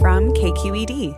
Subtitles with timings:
[0.00, 1.12] From KQED.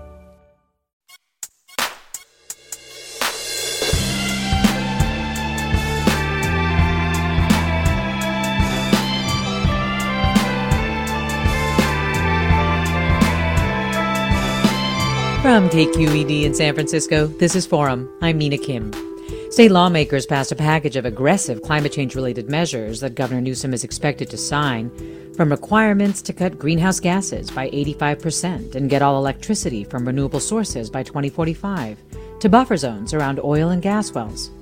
[15.42, 18.08] From KQED in San Francisco, this is Forum.
[18.22, 19.09] I'm Mina Kim.
[19.50, 23.82] State lawmakers passed a package of aggressive climate change related measures that Governor Newsom is
[23.82, 24.92] expected to sign,
[25.34, 30.88] from requirements to cut greenhouse gases by 85% and get all electricity from renewable sources
[30.88, 31.98] by 2045,
[32.38, 34.52] to buffer zones around oil and gas wells.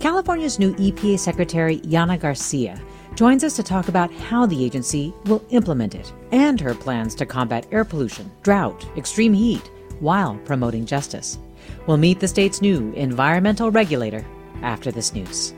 [0.00, 2.82] California's new EPA Secretary, Yana Garcia,
[3.14, 7.24] joins us to talk about how the agency will implement it and her plans to
[7.24, 9.70] combat air pollution, drought, extreme heat,
[10.00, 11.38] while promoting justice.
[11.86, 14.24] We'll meet the state's new environmental regulator
[14.62, 15.52] after this news.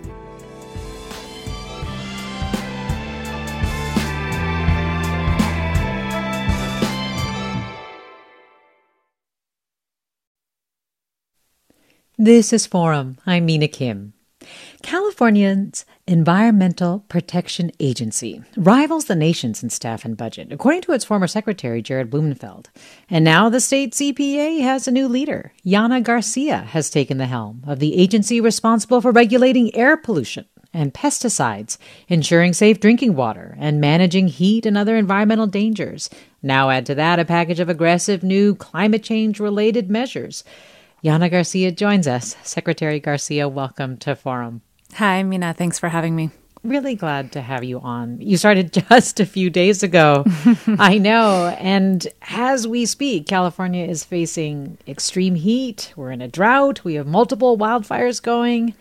[12.17, 13.19] This is Forum.
[13.27, 14.13] I'm Mina Kim.
[14.84, 21.27] Californians Environmental Protection Agency rivals the nation's in staff and budget, according to its former
[21.27, 22.68] secretary, Jared Blumenfeld.
[23.08, 25.55] And now the state's EPA has a new leader.
[25.64, 30.92] Yana Garcia has taken the helm of the agency responsible for regulating air pollution and
[30.92, 31.78] pesticides,
[32.08, 36.11] ensuring safe drinking water, and managing heat and other environmental dangers.
[36.42, 40.45] Now add to that a package of aggressive new climate change related measures.
[41.02, 42.36] Yana Garcia joins us.
[42.42, 44.61] Secretary Garcia, welcome to Forum.
[44.94, 45.52] Hi, Mina.
[45.55, 46.30] Thanks for having me.
[46.62, 48.20] Really glad to have you on.
[48.20, 50.24] You started just a few days ago.
[50.78, 51.48] I know.
[51.58, 55.92] And as we speak, California is facing extreme heat.
[55.96, 56.84] We're in a drought.
[56.84, 58.72] We have multiple wildfires going.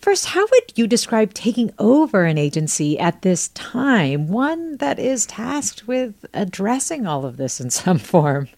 [0.00, 5.26] First, how would you describe taking over an agency at this time, one that is
[5.26, 8.48] tasked with addressing all of this in some form?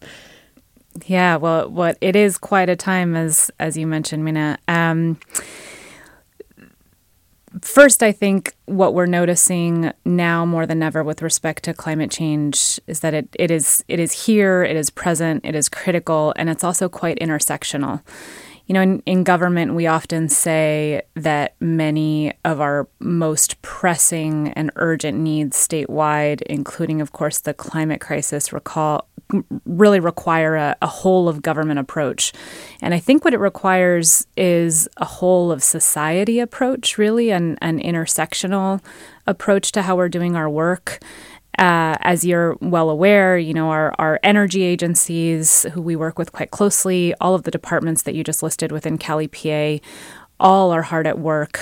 [1.06, 4.59] Yeah, well, what it is quite a time, as as you mentioned, Mina.
[4.69, 5.19] Um,
[7.60, 12.81] First, I think what we're noticing now more than ever with respect to climate change
[12.87, 16.50] is that it, it is it is here, it is present, it is critical, and
[16.50, 18.03] it's also quite intersectional.
[18.66, 24.71] You know, in, in government, we often say that many of our most pressing and
[24.76, 29.06] urgent needs statewide, including, of course, the climate crisis, recall
[29.65, 32.33] really require a, a, whole of government approach.
[32.81, 37.81] And I think what it requires is a whole of society approach, really, an, an
[37.81, 38.84] intersectional
[39.27, 41.00] approach to how we're doing our work.
[41.56, 46.33] Uh, as you're well aware, you know, our, our energy agencies, who we work with
[46.33, 49.81] quite closely, all of the departments that you just listed within Cal EPA,
[50.41, 51.61] all are hard at work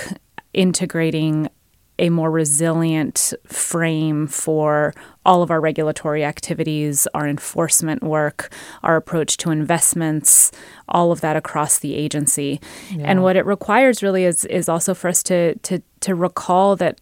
[0.55, 1.49] integrating
[1.99, 4.95] a more resilient frame for
[5.25, 10.51] all of our regulatory activities, our enforcement work, our approach to investments,
[10.89, 12.61] all of that across the agency.
[12.91, 13.05] Yeah.
[13.07, 17.01] And what it requires really is is also for us to to to recall that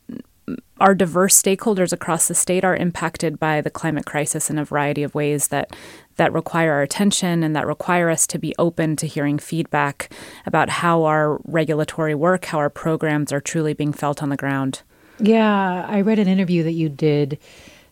[0.80, 5.02] our diverse stakeholders across the state are impacted by the climate crisis in a variety
[5.02, 5.76] of ways that
[6.20, 10.12] that require our attention and that require us to be open to hearing feedback
[10.44, 14.82] about how our regulatory work, how our programs are truly being felt on the ground.
[15.18, 17.38] Yeah, I read an interview that you did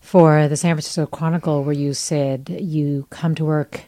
[0.03, 3.85] for the San Francisco Chronicle where you said you come to work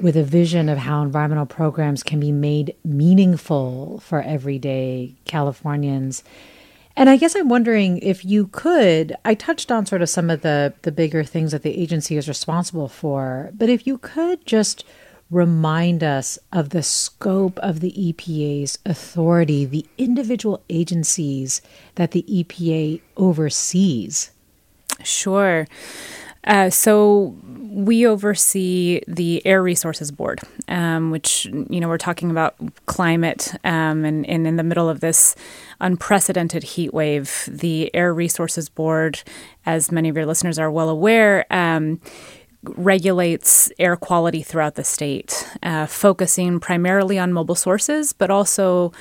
[0.00, 6.24] with a vision of how environmental programs can be made meaningful for everyday Californians.
[6.96, 10.42] And I guess I'm wondering if you could, I touched on sort of some of
[10.42, 14.84] the, the bigger things that the agency is responsible for, but if you could just
[15.30, 21.62] remind us of the scope of the EPA's authority, the individual agencies
[21.94, 24.30] that the EPA oversees.
[25.02, 25.66] Sure.
[26.44, 27.34] Uh, so
[27.72, 32.54] we oversee the Air Resources Board, um, which, you know, we're talking about
[32.84, 35.34] climate um, and, and in the middle of this
[35.80, 37.48] unprecedented heat wave.
[37.50, 39.22] The Air Resources Board,
[39.64, 41.98] as many of your listeners are well aware, um,
[42.62, 48.92] regulates air quality throughout the state, uh, focusing primarily on mobile sources, but also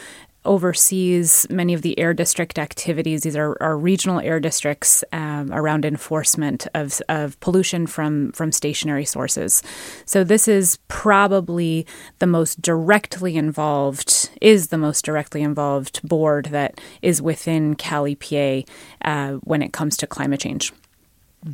[0.44, 3.22] oversees many of the air district activities.
[3.22, 9.06] These are, are regional air districts um, around enforcement of, of pollution from, from stationary
[9.06, 9.62] sources.
[10.06, 11.86] So this is probably
[12.20, 18.68] the most directly involved, is the most directly involved board that is within Cal EPA
[19.06, 20.74] uh, when it comes to climate change.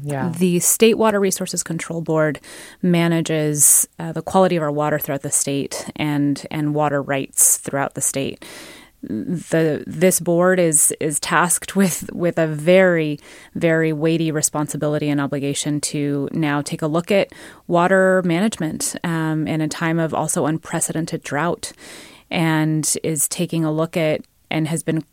[0.04, 0.34] Yeah.
[0.38, 2.42] The State Water Resources Control Board
[2.82, 7.94] manages uh, the quality of our water throughout the state and and water rights throughout
[7.94, 8.44] the state.
[9.10, 13.20] The this board is is tasked with with a very
[13.56, 17.32] very weighty responsibility and obligation to now take a look at
[17.68, 21.72] water management um, in a time of also unprecedented drought,
[22.30, 25.04] and is taking a look at and has been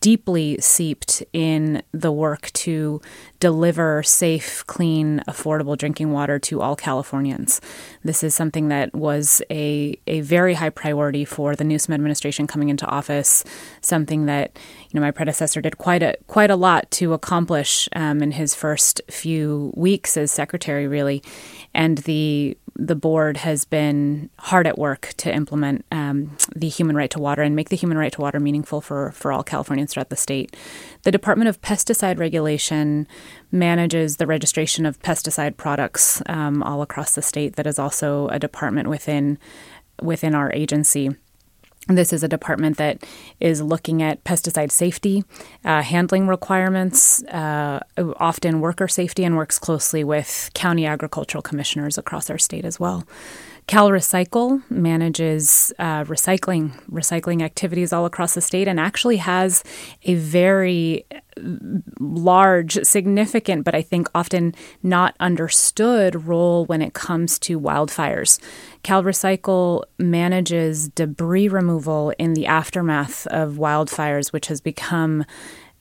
[0.00, 3.00] deeply seeped in the work to
[3.40, 7.60] deliver safe, clean, affordable drinking water to all Californians.
[8.04, 12.68] This is something that was a, a very high priority for the Newsom administration coming
[12.68, 13.44] into office,
[13.80, 14.56] something that
[14.90, 18.54] you know my predecessor did quite a quite a lot to accomplish um, in his
[18.54, 21.22] first few weeks as secretary, really,
[21.74, 27.10] and the the board has been hard at work to implement um, the human right
[27.10, 30.10] to water and make the human right to water meaningful for, for all Californians throughout
[30.10, 30.56] the state.
[31.02, 33.08] The Department of Pesticide Regulation
[33.50, 37.56] manages the registration of pesticide products um, all across the state.
[37.56, 39.38] That is also a department within
[40.00, 41.10] within our agency.
[41.88, 43.02] This is a department that
[43.40, 45.24] is looking at pesticide safety,
[45.64, 47.80] uh, handling requirements, uh,
[48.16, 53.04] often worker safety, and works closely with county agricultural commissioners across our state as well.
[53.68, 59.62] Cal Recycle manages uh, recycling recycling activities all across the state and actually has
[60.04, 61.04] a very
[62.00, 68.40] large, significant, but I think often not understood role when it comes to wildfires.
[68.82, 75.26] Cal Recycle manages debris removal in the aftermath of wildfires, which has become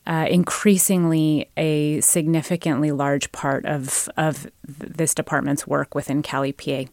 [0.05, 6.89] uh, increasingly a significantly large part of, of this department's work within Cal EPA.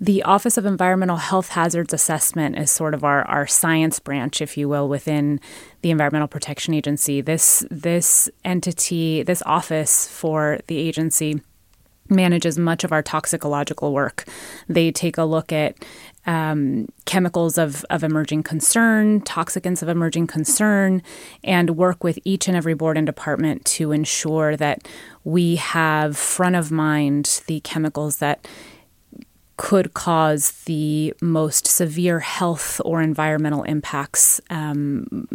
[0.00, 4.56] The Office of Environmental Health Hazards Assessment is sort of our, our science branch, if
[4.56, 5.40] you will, within
[5.82, 7.20] the Environmental Protection Agency.
[7.20, 11.40] This this entity, this office for the agency
[12.08, 14.24] manages much of our toxicological work.
[14.68, 15.76] They take a look at
[16.26, 21.02] um, chemicals of, of emerging concern, toxicants of emerging concern,
[21.42, 24.86] and work with each and every board and department to ensure that
[25.24, 28.46] we have front of mind the chemicals that
[29.58, 35.28] could cause the most severe health or environmental impacts um,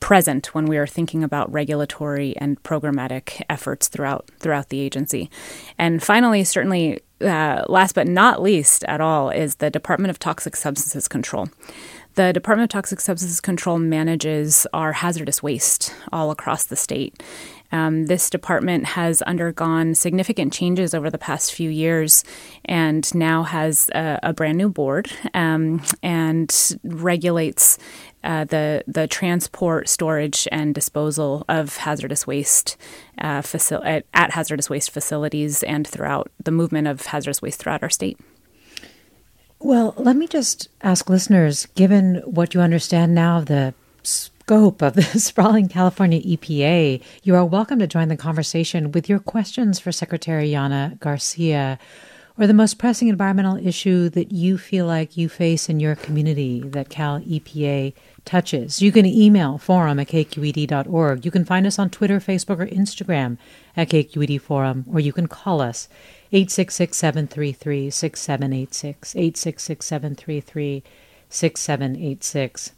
[0.00, 5.30] present when we are thinking about regulatory and programmatic efforts throughout throughout the agency.
[5.78, 10.56] And finally, certainly uh, last but not least at all, is the Department of Toxic
[10.56, 11.48] Substances Control.
[12.16, 17.22] The Department of Toxic Substances Control manages our hazardous waste all across the state.
[17.72, 22.24] Um, this department has undergone significant changes over the past few years
[22.64, 27.78] and now has a, a brand new board um, and regulates
[28.22, 32.76] uh, the the transport, storage, and disposal of hazardous waste
[33.18, 37.82] uh, facil- at, at hazardous waste facilities and throughout the movement of hazardous waste throughout
[37.82, 38.18] our state.
[39.58, 43.74] Well, let me just ask listeners given what you understand now of the
[44.44, 49.18] scope of the sprawling California EPA, you are welcome to join the conversation with your
[49.18, 51.78] questions for Secretary Yana Garcia
[52.36, 56.60] or the most pressing environmental issue that you feel like you face in your community
[56.60, 57.94] that Cal EPA
[58.26, 58.82] touches.
[58.82, 61.24] You can email forum at kqed.org.
[61.24, 63.38] You can find us on Twitter, Facebook, or Instagram
[63.74, 65.88] at KQED Forum, or you can call us
[66.32, 69.16] 866 733 6786.
[69.16, 70.82] 866 733
[71.30, 72.72] 6786.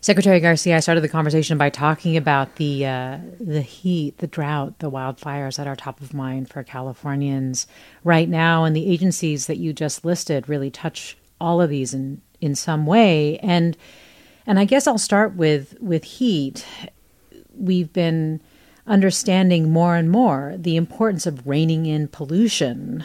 [0.00, 4.78] Secretary Garcia, I started the conversation by talking about the uh, the heat, the drought,
[4.78, 7.66] the wildfires that are top of mind for Californians
[8.04, 12.22] right now, and the agencies that you just listed really touch all of these in
[12.40, 13.38] in some way.
[13.38, 13.76] And
[14.46, 16.64] and I guess I'll start with with heat.
[17.56, 18.40] We've been
[18.86, 23.04] understanding more and more the importance of reining in pollution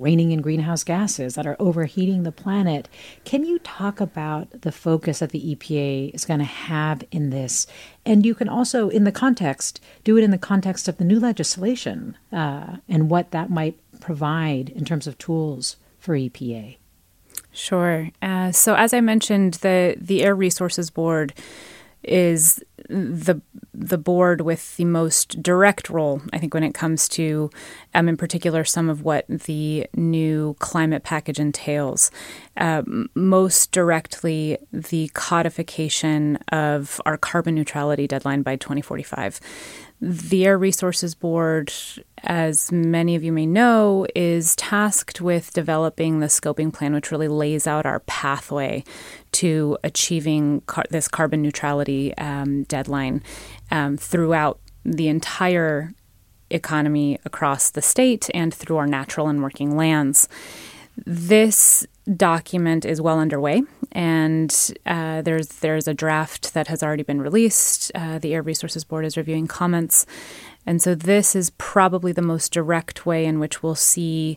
[0.00, 2.88] reining in greenhouse gases that are overheating the planet.
[3.24, 7.66] Can you talk about the focus that the EPA is going to have in this?
[8.04, 11.20] And you can also, in the context, do it in the context of the new
[11.20, 16.78] legislation uh, and what that might provide in terms of tools for EPA?
[17.52, 18.10] Sure.
[18.22, 21.34] Uh, so, as I mentioned, the the Air Resources Board
[22.02, 23.40] is the
[23.72, 27.50] the board with the most direct role, I think, when it comes to,
[27.94, 32.10] um, in particular, some of what the new climate package entails.
[32.56, 32.82] Uh,
[33.14, 39.40] most directly, the codification of our carbon neutrality deadline by 2045.
[40.02, 41.72] The Air Resources Board,
[42.22, 47.28] as many of you may know, is tasked with developing the scoping plan, which really
[47.28, 48.82] lays out our pathway
[49.32, 53.22] to achieving car- this carbon neutrality um, deadline
[53.70, 55.92] um, throughout the entire
[56.50, 60.28] economy across the state and through our natural and working lands.
[61.06, 67.22] This document is well underway, and uh, there's there's a draft that has already been
[67.22, 67.90] released.
[67.94, 70.04] Uh, the Air Resources Board is reviewing comments,
[70.66, 74.36] and so this is probably the most direct way in which we'll see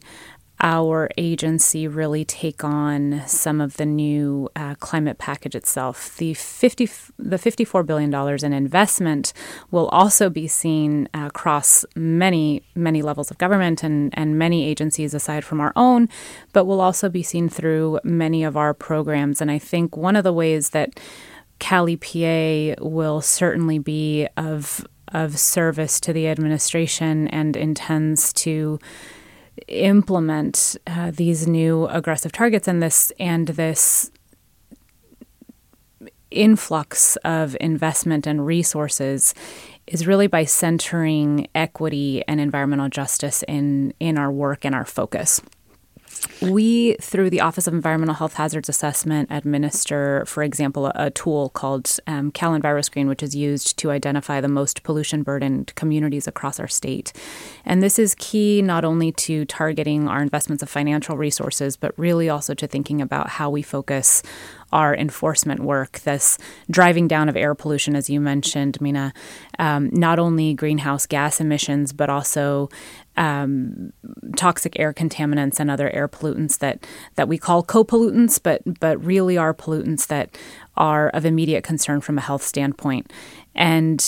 [0.64, 6.16] our agency really take on some of the new uh, climate package itself.
[6.16, 6.90] The fifty,
[7.20, 9.34] the fifty-four billion dollars in investment
[9.72, 15.44] will also be seen across many, many levels of government and and many agencies aside
[15.44, 16.08] from our own,
[16.54, 19.42] but will also be seen through many of our programs.
[19.42, 20.98] And I think one of the ways that
[21.60, 28.80] Cal EPA will certainly be of of service to the administration and intends to
[29.68, 34.12] implement uh, these new aggressive targets and this and this
[36.32, 39.36] influx of investment and resources
[39.86, 45.42] is really by centering equity and environmental justice in in our work and our focus.
[46.42, 52.00] We, through the Office of Environmental Health Hazards Assessment, administer, for example, a, tool called
[52.08, 56.68] um, Cal EnviroScreen, which is used to identify the most pollution burdened communities across our
[56.68, 57.14] state.
[57.66, 62.30] And this is key not only to targeting our investments of financial resources, but really
[62.30, 64.24] also to thinking about how we focus
[64.74, 66.38] our enforcement work, this
[66.70, 69.14] driving down of air pollution, as you mentioned, Mina,
[69.60, 72.70] um, not only greenhouse gas emissions, but also
[73.16, 73.94] um,
[74.36, 79.38] toxic air contaminants and other air pollutants that, that we call co-pollutants, but but really
[79.38, 80.38] are pollutants that
[80.76, 83.12] are of immediate concern from a health standpoint.
[83.56, 84.06] And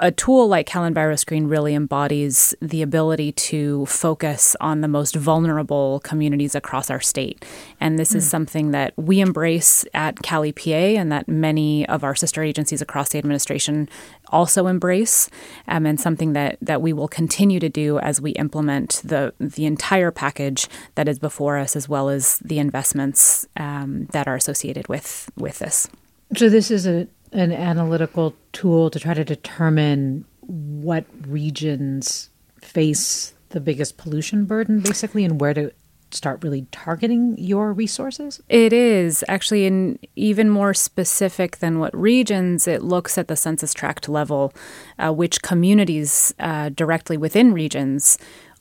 [0.00, 6.00] a tool like Cal EnviroScreen really embodies the ability to focus on the most vulnerable
[6.00, 7.44] communities across our state.
[7.80, 8.16] And this mm.
[8.16, 8.30] is hmm.
[8.30, 13.10] something that we embrace at Cal EPA and that many of our sister agencies across
[13.10, 13.88] the administration
[14.30, 15.28] also embrace,
[15.68, 19.66] um, and something that, that we will continue to do as we implement the, the
[19.66, 24.88] entire package that is before us, as well as the investments um, that are associated
[24.88, 25.88] with, with this.
[26.36, 33.60] So, this is a an analytical tool to try to determine what regions face the
[33.60, 35.72] biggest pollution burden, basically, and where to
[36.12, 38.40] start really targeting your resources?
[38.48, 42.66] It is actually in even more specific than what regions.
[42.66, 44.52] It looks at the census tract level,
[44.98, 48.18] uh, which communities uh, directly within regions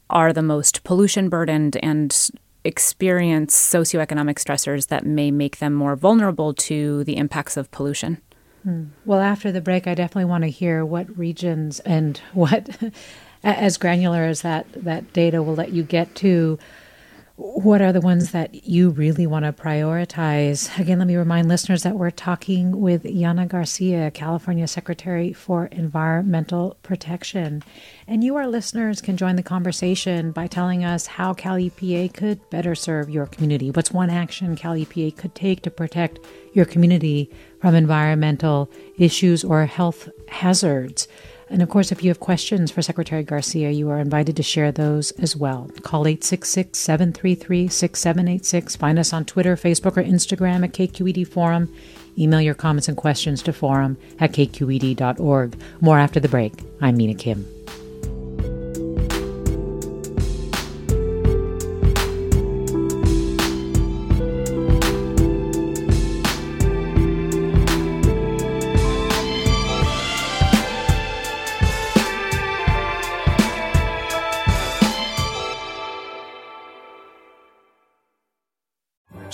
[0.09, 2.29] are the most pollution burdened and
[2.63, 8.21] experience socioeconomic stressors that may make them more vulnerable to the impacts of pollution.
[9.05, 12.69] Well, after the break, I definitely want to hear what regions and what,
[13.43, 16.59] as granular as that, that data will let you get to,
[17.39, 20.77] what are the ones that you really want to prioritize?
[20.77, 26.77] Again, let me remind listeners that we're talking with Yana Garcia, California Secretary for Environmental
[26.83, 27.63] Protection.
[28.09, 32.41] And you, our listeners, can join the conversation by telling us how Cal EPA could
[32.49, 33.71] better serve your community.
[33.71, 36.19] What's one action Cal EPA could take to protect
[36.53, 41.07] your community from environmental issues or health hazards?
[41.49, 44.71] And of course, if you have questions for Secretary Garcia, you are invited to share
[44.71, 45.69] those as well.
[45.81, 48.75] Call 866 733 6786.
[48.75, 51.73] Find us on Twitter, Facebook, or Instagram at KQED Forum.
[52.17, 55.59] Email your comments and questions to forum at kqed.org.
[55.81, 56.53] More after the break.
[56.81, 57.58] I'm Mina Kim.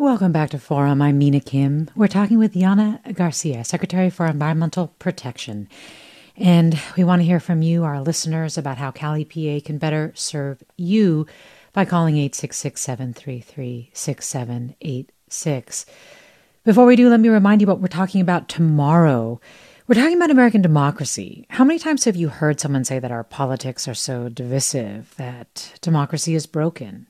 [0.00, 1.02] Welcome back to Forum.
[1.02, 1.90] I'm Mina Kim.
[1.96, 5.68] We're talking with Yana Garcia, Secretary for Environmental Protection.
[6.36, 10.12] And we want to hear from you, our listeners, about how Cal EPA can better
[10.14, 11.26] serve you
[11.72, 15.86] by calling 866 733 6786.
[16.62, 19.40] Before we do, let me remind you what we're talking about tomorrow.
[19.88, 21.44] We're talking about American democracy.
[21.50, 25.76] How many times have you heard someone say that our politics are so divisive, that
[25.80, 27.08] democracy is broken?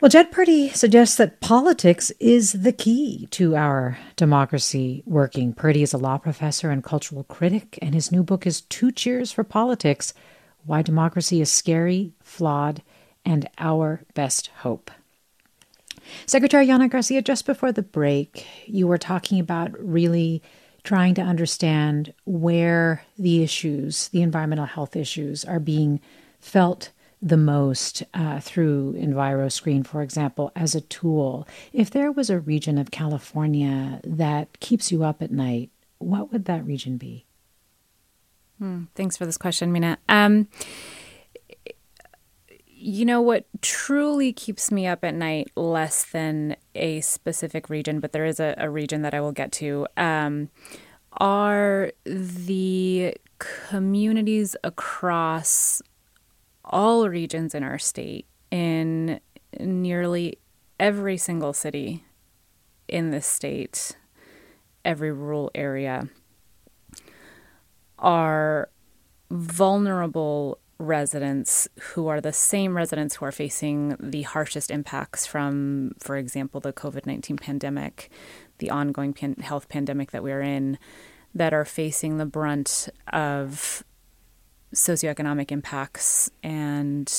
[0.00, 5.52] Well, Jed Purdy suggests that politics is the key to our democracy working.
[5.52, 9.32] Purdy is a law professor and cultural critic, and his new book is Two Cheers
[9.32, 10.14] for Politics
[10.64, 12.80] Why Democracy is Scary, Flawed,
[13.24, 14.92] and Our Best Hope.
[16.26, 20.44] Secretary Yana Garcia, just before the break, you were talking about really
[20.84, 25.98] trying to understand where the issues, the environmental health issues, are being
[26.38, 31.46] felt the most uh, through EnviroScreen, for example, as a tool.
[31.72, 36.44] If there was a region of California that keeps you up at night, what would
[36.44, 37.26] that region be?
[38.58, 39.98] Hmm, thanks for this question, Mina.
[40.08, 40.48] Um,
[42.66, 48.12] you know what truly keeps me up at night less than a specific region, but
[48.12, 50.48] there is a, a region that I will get to, um,
[51.12, 55.82] are the communities across
[56.68, 59.20] all regions in our state, in
[59.58, 60.38] nearly
[60.78, 62.04] every single city
[62.86, 63.96] in this state,
[64.84, 66.08] every rural area,
[67.98, 68.68] are
[69.30, 76.16] vulnerable residents who are the same residents who are facing the harshest impacts from, for
[76.16, 78.10] example, the COVID 19 pandemic,
[78.58, 80.78] the ongoing pan- health pandemic that we're in,
[81.34, 83.82] that are facing the brunt of
[84.74, 87.12] socioeconomic impacts and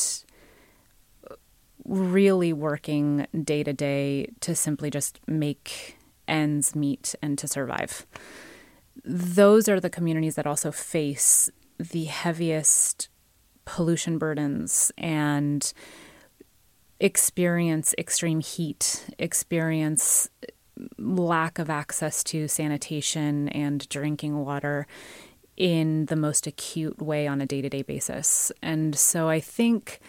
[1.85, 8.05] really working day to day to simply just make ends meet and to survive.
[9.03, 13.09] Those are the communities that also face the heaviest
[13.65, 15.73] pollution burdens and
[16.99, 20.29] experience extreme heat, experience
[20.97, 24.88] lack of access to sanitation and drinking water,
[25.60, 28.52] in the most acute way on a day to day basis.
[28.63, 30.00] And so I think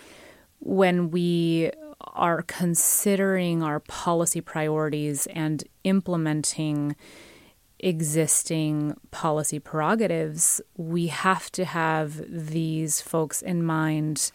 [0.60, 6.96] when we are considering our policy priorities and implementing
[7.80, 14.30] existing policy prerogatives, we have to have these folks in mind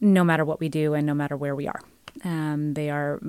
[0.00, 1.80] no matter what we do and no matter where we are.
[2.24, 3.20] Um, they are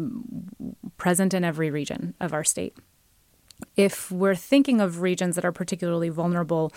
[0.98, 2.76] present in every region of our state.
[3.78, 6.74] If we're thinking of regions that are particularly vulnerable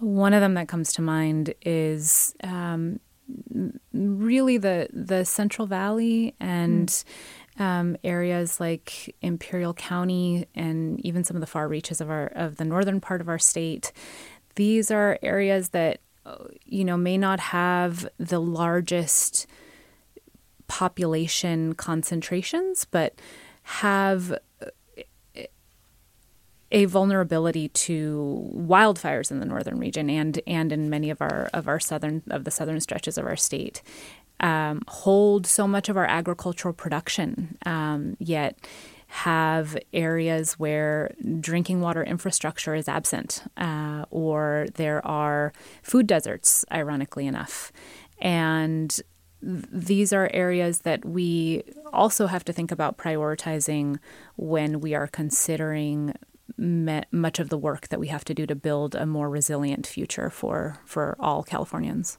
[0.00, 3.00] one of them that comes to mind is um,
[3.92, 7.64] really the the Central Valley and mm.
[7.64, 12.56] um, areas like Imperial County and even some of the far reaches of our of
[12.56, 13.92] the northern part of our state.
[14.56, 16.00] These are areas that
[16.64, 19.46] you know may not have the largest
[20.66, 23.20] population concentrations, but
[23.62, 24.38] have
[26.72, 31.68] a vulnerability to wildfires in the northern region and and in many of our of
[31.68, 33.82] our southern of the southern stretches of our state
[34.40, 38.58] um, hold so much of our agricultural production um, yet
[39.10, 45.52] have areas where drinking water infrastructure is absent uh, or there are
[45.82, 47.72] food deserts ironically enough.
[48.20, 49.00] And
[49.42, 53.98] these are areas that we also have to think about prioritizing
[54.36, 56.14] when we are considering
[56.56, 60.30] much of the work that we have to do to build a more resilient future
[60.30, 62.18] for for all Californians.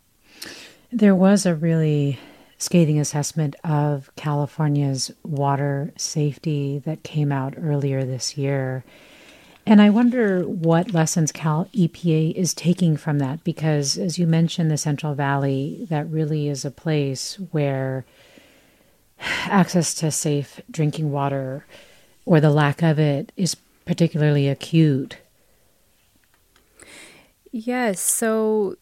[0.91, 2.20] There was a really
[2.58, 8.84] scathing assessment of California's water safety that came out earlier this year.
[9.65, 14.70] And I wonder what lessons Cal EPA is taking from that because as you mentioned
[14.70, 18.06] the Central Valley that really is a place where
[19.46, 21.65] access to safe drinking water
[22.26, 25.17] or the lack of it is particularly acute.
[27.52, 28.00] Yes.
[28.00, 28.76] So,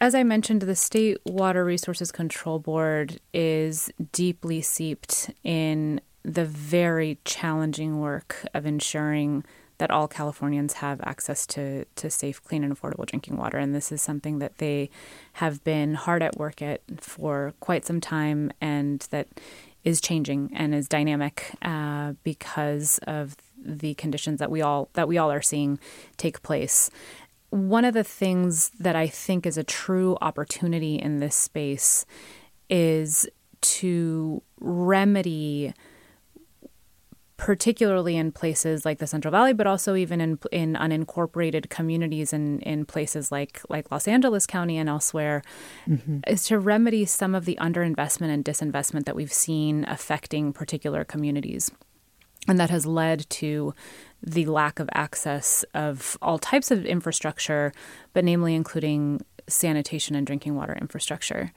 [0.00, 7.18] as I mentioned, the State Water Resources Control Board is deeply seeped in the very
[7.24, 9.44] challenging work of ensuring
[9.78, 13.56] that all Californians have access to, to safe, clean, and affordable drinking water.
[13.56, 14.90] And this is something that they
[15.34, 19.28] have been hard at work at for quite some time and that
[19.82, 25.18] is changing and is dynamic uh, because of the conditions that we all that we
[25.18, 25.78] all are seeing
[26.16, 26.90] take place.
[27.50, 32.06] One of the things that I think is a true opportunity in this space
[32.68, 33.28] is
[33.60, 35.74] to remedy
[37.40, 42.60] particularly in places like the Central Valley, but also even in in unincorporated communities in,
[42.60, 45.42] in places like like Los Angeles County and elsewhere,
[45.88, 46.18] mm-hmm.
[46.26, 51.70] is to remedy some of the underinvestment and disinvestment that we've seen affecting particular communities.
[52.48, 53.74] And that has led to
[54.22, 57.72] the lack of access of all types of infrastructure,
[58.12, 61.52] but namely including sanitation and drinking water infrastructure.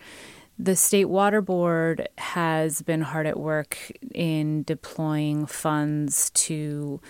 [0.60, 3.78] The State Water Board has been hard at work
[4.14, 7.02] in deploying funds to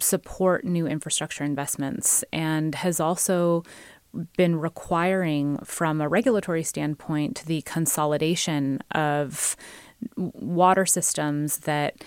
[0.00, 3.62] support new infrastructure investments and has also
[4.36, 9.54] been requiring, from a regulatory standpoint, the consolidation of
[10.16, 12.02] water systems that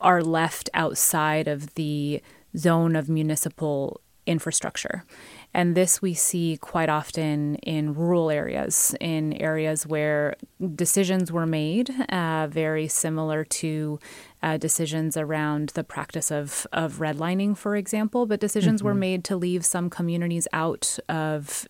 [0.00, 2.22] are left outside of the
[2.56, 5.04] zone of municipal infrastructure.
[5.52, 10.36] And this we see quite often in rural areas, in areas where
[10.76, 13.98] decisions were made, uh, very similar to
[14.42, 18.88] uh, decisions around the practice of, of redlining, for example, but decisions mm-hmm.
[18.88, 21.66] were made to leave some communities out of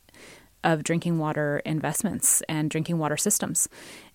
[0.62, 3.66] of drinking water investments and drinking water systems.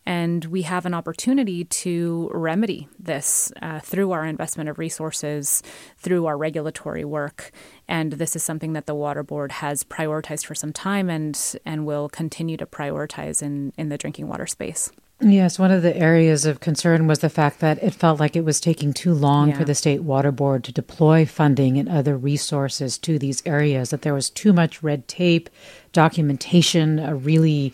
[0.05, 5.63] And we have an opportunity to remedy this uh, through our investment of resources,
[5.97, 7.51] through our regulatory work.
[7.87, 11.85] And this is something that the Water Board has prioritized for some time and, and
[11.85, 14.91] will continue to prioritize in, in the drinking water space.
[15.21, 18.43] Yes, one of the areas of concern was the fact that it felt like it
[18.43, 19.57] was taking too long yeah.
[19.57, 24.01] for the state water board to deploy funding and other resources to these areas, that
[24.01, 25.49] there was too much red tape,
[25.93, 27.71] documentation, a really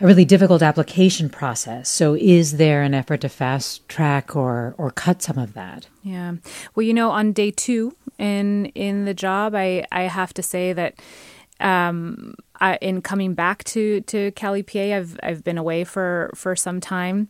[0.00, 1.88] a really difficult application process.
[1.88, 5.88] So, is there an effort to fast track or or cut some of that?
[6.02, 6.34] Yeah.
[6.74, 10.72] Well, you know, on day two in in the job, I I have to say
[10.72, 11.00] that.
[11.60, 16.56] Um, I, in coming back to to Cal EPA, I've I've been away for for
[16.56, 17.28] some time.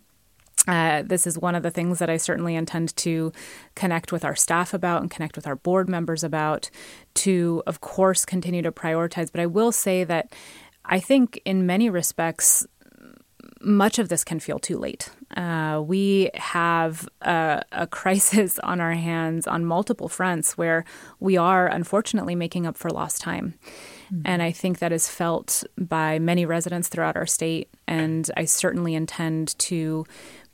[0.67, 3.33] Uh, this is one of the things that I certainly intend to
[3.75, 6.71] connect with our staff about and connect with our board members about
[7.15, 9.31] to, of course, continue to prioritize.
[9.31, 10.33] But I will say that
[10.85, 12.67] I think in many respects,
[13.61, 15.11] much of this can feel too late.
[15.37, 20.85] Uh, we have a, a, crisis on our hands on multiple fronts where
[21.21, 23.55] we are unfortunately making up for lost time.
[24.07, 24.23] Mm-hmm.
[24.25, 27.69] And I think that is felt by many residents throughout our state.
[27.89, 30.05] And I certainly intend to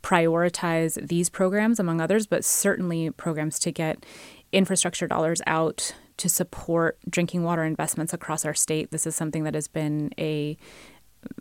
[0.02, 4.06] prioritize these programs, among others, but certainly programs to get
[4.52, 8.90] infrastructure dollars out to support drinking water investments across our state.
[8.90, 10.56] This is something that has been a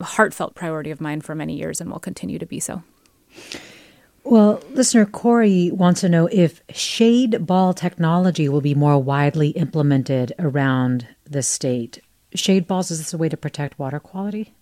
[0.02, 2.84] heartfelt priority of mine for many years and will continue to be so.
[4.24, 10.34] Well, listener Corey wants to know if shade ball technology will be more widely implemented
[10.39, 12.02] around the state.
[12.36, 14.54] Shade balls, is this a way to protect water quality?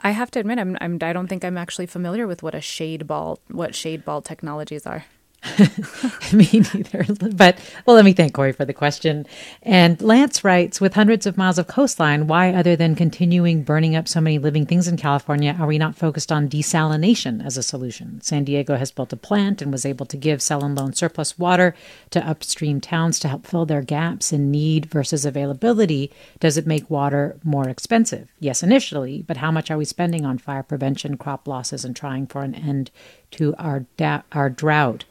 [0.00, 2.60] I have to admit, I'm, I'm, I don't think I'm actually familiar with what a
[2.60, 5.06] shade ball, what shade ball technologies are.
[6.32, 7.04] Me neither.
[7.32, 9.26] But well, let me thank Corey for the question.
[9.62, 14.08] And Lance writes, with hundreds of miles of coastline, why, other than continuing burning up
[14.08, 18.20] so many living things in California, are we not focused on desalination as a solution?
[18.22, 21.38] San Diego has built a plant and was able to give sell and loan surplus
[21.38, 21.74] water
[22.10, 26.10] to upstream towns to help fill their gaps in need versus availability.
[26.40, 28.28] Does it make water more expensive?
[28.40, 32.26] Yes, initially, but how much are we spending on fire prevention, crop losses, and trying
[32.26, 32.90] for an end
[33.32, 35.04] to our da- our drought?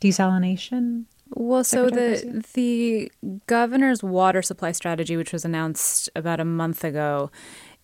[0.00, 1.04] Desalination?
[1.34, 3.12] Well, so the the
[3.46, 7.30] governor's water supply strategy, which was announced about a month ago,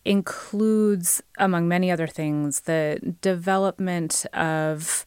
[0.04, 5.06] includes, among many other things, the development of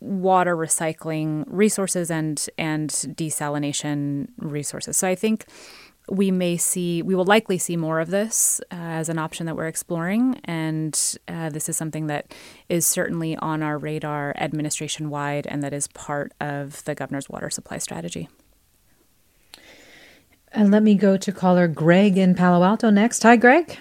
[0.00, 4.96] water recycling resources and and desalination resources.
[4.96, 5.46] So I think
[6.08, 9.56] we may see, we will likely see more of this uh, as an option that
[9.56, 10.40] we're exploring.
[10.44, 12.34] And uh, this is something that
[12.68, 17.50] is certainly on our radar administration wide and that is part of the governor's water
[17.50, 18.28] supply strategy.
[20.52, 23.22] And let me go to caller Greg in Palo Alto next.
[23.22, 23.78] Hi, Greg.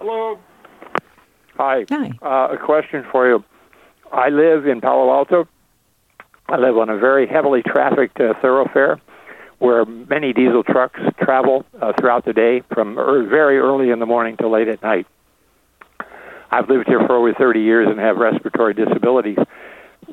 [0.00, 0.38] Hello.
[1.56, 1.86] Hi.
[1.88, 2.12] Hi.
[2.20, 3.42] Uh, a question for you.
[4.12, 5.48] I live in Palo Alto.
[6.48, 9.00] I live on a very heavily trafficked uh, thoroughfare
[9.58, 14.06] where many diesel trucks travel uh, throughout the day from er- very early in the
[14.06, 15.06] morning to late at night.
[16.50, 19.38] I've lived here for over 30 years and have respiratory disabilities.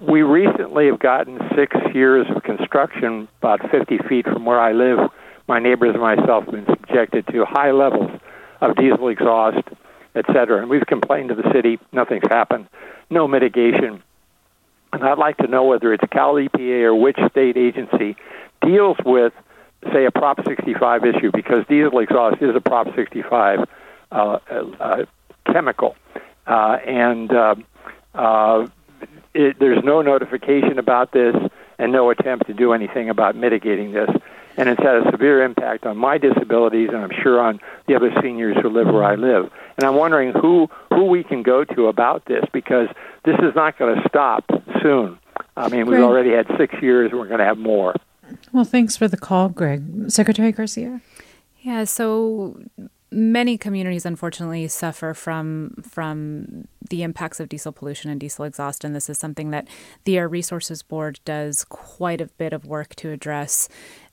[0.01, 5.11] We recently have gotten six years of construction about 50 feet from where I live.
[5.47, 8.19] My neighbors and myself have been subjected to high levels
[8.61, 9.67] of diesel exhaust,
[10.15, 10.61] et cetera.
[10.61, 11.79] And we've complained to the city.
[11.91, 12.67] Nothing's happened.
[13.09, 14.01] No mitigation.
[14.93, 18.15] And I'd like to know whether it's Cal EPA or which state agency
[18.65, 19.33] deals with,
[19.91, 23.67] say, a Prop 65 issue, because diesel exhaust is a Prop 65
[24.11, 25.05] uh, uh,
[25.51, 25.95] chemical.
[26.45, 27.55] Uh, and uh,
[28.13, 28.67] uh,
[29.33, 31.35] it, there's no notification about this
[31.79, 34.09] and no attempt to do anything about mitigating this.
[34.55, 38.13] And it's had a severe impact on my disabilities, and I'm sure on the other
[38.21, 39.51] seniors who live where I live.
[39.77, 42.87] And I'm wondering who who we can go to about this because
[43.25, 44.45] this is not going to stop
[44.83, 45.17] soon.
[45.57, 47.95] I mean, we've already had six years, and we're going to have more.
[48.51, 50.09] Well, thanks for the call, Greg.
[50.09, 51.01] Secretary Garcia.
[51.61, 52.59] Yeah, so
[53.11, 58.95] many communities unfortunately suffer from from the impacts of diesel pollution and diesel exhaust and
[58.95, 59.67] this is something that
[60.05, 63.69] the air resources board does quite a bit of work to address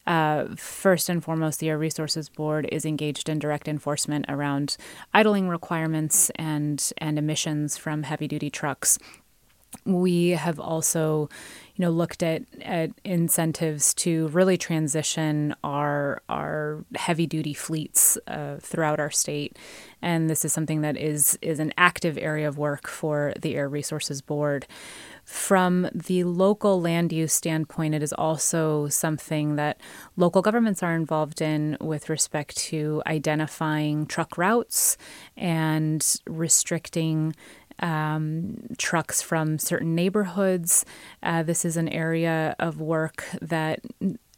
[0.06, 4.76] uh, first and foremost, the Air Resources Board is engaged in direct enforcement around
[5.12, 8.98] idling requirements and and emissions from heavy duty trucks.
[9.84, 11.28] We have also,
[11.76, 18.56] you know, looked at, at incentives to really transition our our heavy duty fleets uh,
[18.60, 19.56] throughout our state,
[20.02, 23.68] and this is something that is is an active area of work for the Air
[23.68, 24.66] Resources Board.
[25.24, 29.80] From the local land use standpoint, it is also something that
[30.16, 34.96] local governments are involved in with respect to identifying truck routes
[35.36, 37.36] and restricting
[37.80, 40.84] um, trucks from certain neighborhoods.
[41.22, 43.80] Uh, this is an area of work that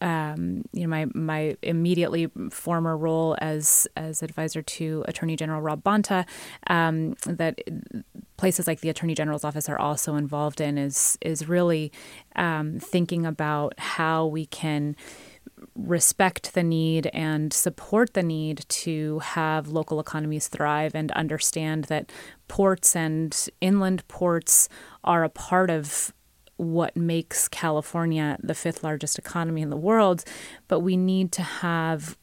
[0.03, 5.85] um, you know, my my immediately former role as as advisor to Attorney General Rob
[5.85, 6.27] Bonta,
[6.67, 7.61] um, that
[8.37, 11.93] places like the Attorney General's office are also involved in is is really
[12.35, 14.97] um, thinking about how we can
[15.75, 22.11] respect the need and support the need to have local economies thrive and understand that
[22.49, 24.69] ports and inland ports
[25.05, 26.13] are a part of
[26.57, 30.25] what makes California the fifth largest economy in the world,
[30.69, 32.17] but we need to have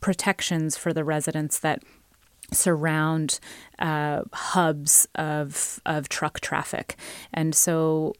[0.00, 1.82] protections for the residents that
[2.52, 3.40] surround
[3.78, 6.96] uh, hubs of of truck traffic,
[7.32, 8.14] and so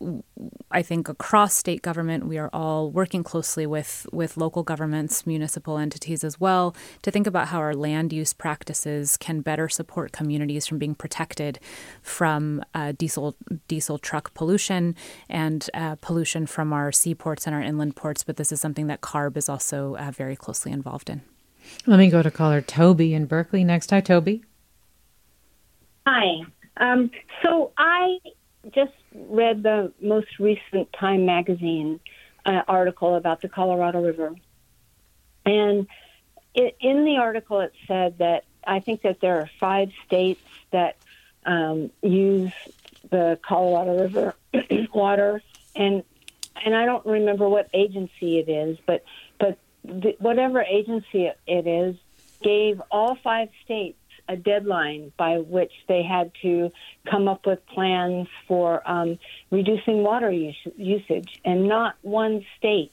[0.71, 5.79] I think across state government we are all working closely with with local governments, municipal
[5.79, 10.67] entities as well, to think about how our land use practices can better support communities
[10.67, 11.59] from being protected
[12.03, 13.35] from uh, diesel
[13.67, 14.95] diesel truck pollution
[15.29, 18.23] and uh, pollution from our seaports and our inland ports.
[18.23, 21.23] But this is something that CARB is also uh, very closely involved in.
[21.87, 23.91] Let me go to caller Toby in Berkeley next.
[23.91, 24.45] Hi, Toby.
[26.07, 26.43] Hi.
[26.77, 27.11] Um,
[27.43, 28.19] so I
[28.75, 32.01] just read the most recent Time magazine
[32.45, 34.35] uh, article about the Colorado River.
[35.45, 35.87] And
[36.55, 40.97] it, in the article, it said that I think that there are five states that
[41.45, 42.53] um, use
[43.11, 44.35] the Colorado River
[44.93, 45.43] water,
[45.75, 46.03] and
[46.65, 49.05] and I don't remember what agency it is, but
[49.85, 51.97] the, whatever agency it is
[52.43, 56.71] gave all five states a deadline by which they had to
[57.11, 59.19] come up with plans for um,
[59.51, 62.93] reducing water use, usage, and not one state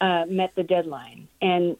[0.00, 1.28] uh, met the deadline.
[1.42, 1.76] And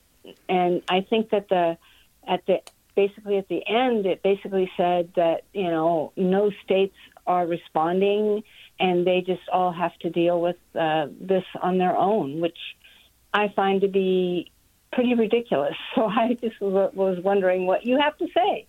[0.48, 1.78] and I think that the
[2.26, 2.62] at the
[2.96, 8.42] basically at the end, it basically said that you know no states are responding,
[8.80, 12.58] and they just all have to deal with uh, this on their own, which
[13.34, 14.50] I find to be
[14.92, 15.74] pretty ridiculous.
[15.94, 18.66] So I just was wondering what you have to say.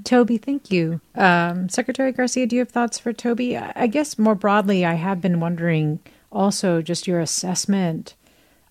[0.04, 1.00] Toby, thank you.
[1.14, 3.58] Um, Secretary Garcia, do you have thoughts for Toby?
[3.58, 6.00] I guess more broadly, I have been wondering
[6.32, 8.14] also just your assessment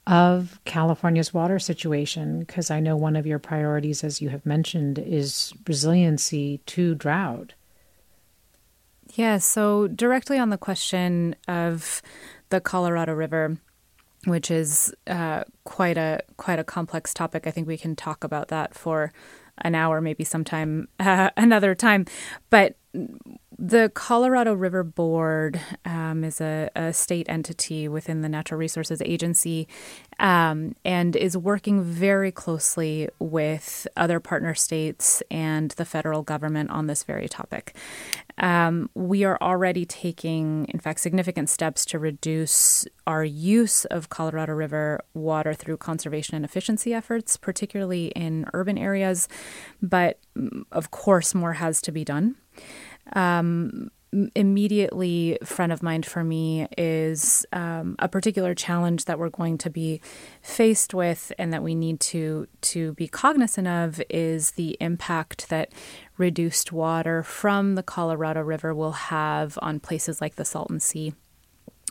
[0.08, 5.00] of California's water situation, because I know one of your priorities, as you have mentioned,
[5.00, 7.54] is resiliency to drought.
[9.14, 12.02] Yeah, so directly on the question of
[12.50, 13.58] the Colorado River,
[14.26, 17.48] which is uh, quite a quite a complex topic.
[17.48, 19.12] I think we can talk about that for
[19.60, 22.06] an hour, maybe sometime uh, another time.
[22.50, 22.78] But
[23.58, 29.68] the Colorado River Board um, is a, a, state entity within the Natural Resources Agency
[30.20, 36.88] um, and is working very closely with other partner states and the federal government on
[36.88, 37.76] this very topic.
[38.38, 44.54] Um, we are already taking, in fact, significant steps to reduce our use of Colorado
[44.54, 49.30] River water through conservation and efficiency efforts, particularly in urban areas.
[49.82, 52.36] But mm, of course, more has to be done.
[53.14, 53.92] Um,
[54.34, 59.70] immediately front of mind for me is um, a particular challenge that we're going to
[59.70, 60.02] be
[60.42, 65.72] faced with and that we need to to be cognizant of is the impact that
[66.18, 71.14] reduced water from the Colorado River will have on places like the Salton Sea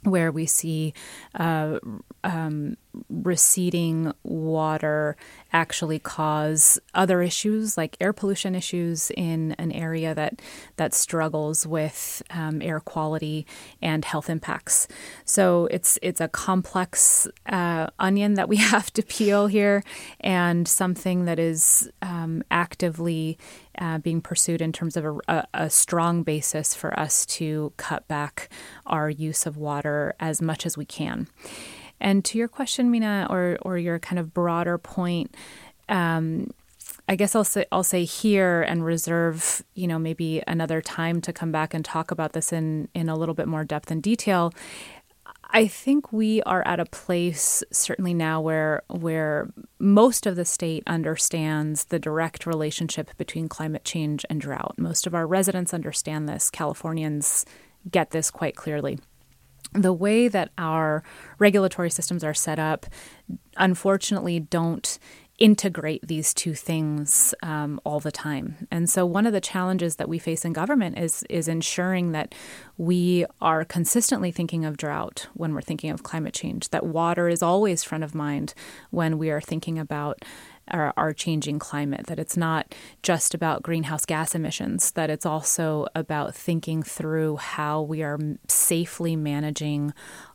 [0.04, 0.92] where we see
[1.34, 1.78] uh,
[2.22, 2.76] um,
[3.08, 5.16] receding water
[5.52, 10.40] actually cause other issues like air pollution issues in an area that
[10.76, 13.46] that struggles with um, air quality
[13.80, 14.88] and health impacts.
[15.24, 19.82] So it's it's a complex uh, onion that we have to peel here,
[20.20, 23.38] and something that is um, actively
[23.78, 28.06] uh, being pursued in terms of a, a, a, strong basis for us to cut
[28.06, 28.48] back
[28.86, 31.26] our use of water as much as we can.
[32.04, 35.34] And to your question, Mina, or or your kind of broader point,
[35.88, 36.50] um,
[37.08, 41.32] I guess I'll say I'll say here and reserve, you know, maybe another time to
[41.32, 44.52] come back and talk about this in in a little bit more depth and detail.
[45.50, 50.82] I think we are at a place certainly now where where most of the state
[50.86, 54.74] understands the direct relationship between climate change and drought.
[54.76, 56.50] Most of our residents understand this.
[56.50, 57.46] Californians
[57.90, 58.98] get this quite clearly
[59.74, 61.02] the way that our
[61.38, 62.86] regulatory systems are set up,
[63.56, 64.98] unfortunately, don't
[65.38, 68.68] integrate these two things um, all the time.
[68.70, 72.34] And so one of the challenges that we face in government is is ensuring that
[72.78, 77.42] we are consistently thinking of drought when we're thinking of climate change, that water is
[77.42, 78.54] always front of mind
[78.90, 80.24] when we are thinking about
[80.70, 85.86] our, our, changing climate, that it's not just about greenhouse gas emissions, that it's also
[85.94, 89.92] about thinking through how we are safely managing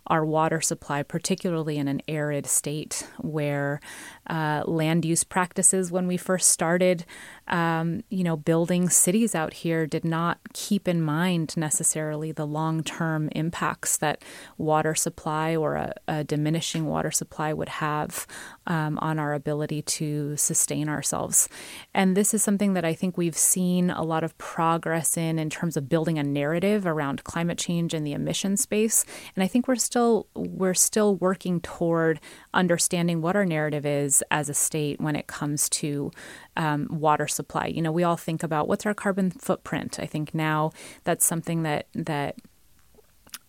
[0.09, 3.79] our water supply, particularly in an arid state where
[4.27, 7.05] uh, land use practices, when we first started,
[7.47, 12.83] um, you know, building cities out here, did not keep in mind necessarily the long
[12.83, 14.23] term impacts that
[14.57, 18.25] water supply or a, a diminishing water supply would have
[18.65, 21.47] um, on our ability to sustain ourselves.
[21.93, 25.49] And this is something that I think we've seen a lot of progress in in
[25.49, 29.05] terms of building a narrative around climate change and the emission space.
[29.35, 32.21] And I think we're still still we're still working toward
[32.53, 36.09] understanding what our narrative is as a state when it comes to
[36.55, 37.65] um, water supply.
[37.65, 39.99] You know, we all think about what's our carbon footprint.
[39.99, 40.71] I think now
[41.03, 42.37] that's something that that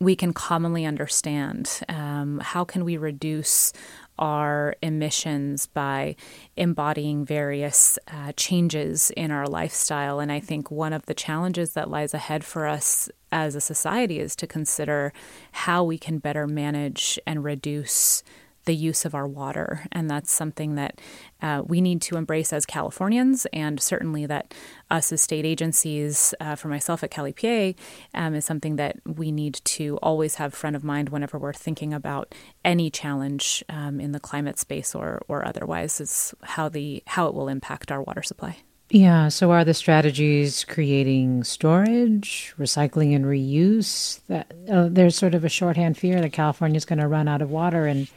[0.00, 1.82] we can commonly understand.
[1.88, 3.72] Um, how can we reduce
[4.20, 6.14] our emissions by
[6.56, 10.20] embodying various uh, changes in our lifestyle.
[10.20, 14.20] And I think one of the challenges that lies ahead for us as a society
[14.20, 15.12] is to consider
[15.52, 18.22] how we can better manage and reduce
[18.64, 19.86] the use of our water.
[19.92, 21.00] And that's something that
[21.42, 24.52] uh, we need to embrace as Californians, and certainly that
[24.90, 27.76] us as state agencies, uh, for myself at Cal EPA,
[28.14, 31.94] um, is something that we need to always have front of mind whenever we're thinking
[31.94, 37.26] about any challenge um, in the climate space or, or otherwise, is how, the, how
[37.26, 38.58] it will impact our water supply.
[38.90, 39.28] Yeah.
[39.28, 44.20] So, are the strategies creating storage, recycling, and reuse?
[44.26, 47.40] That uh, there's sort of a shorthand fear that California is going to run out
[47.40, 48.08] of water, and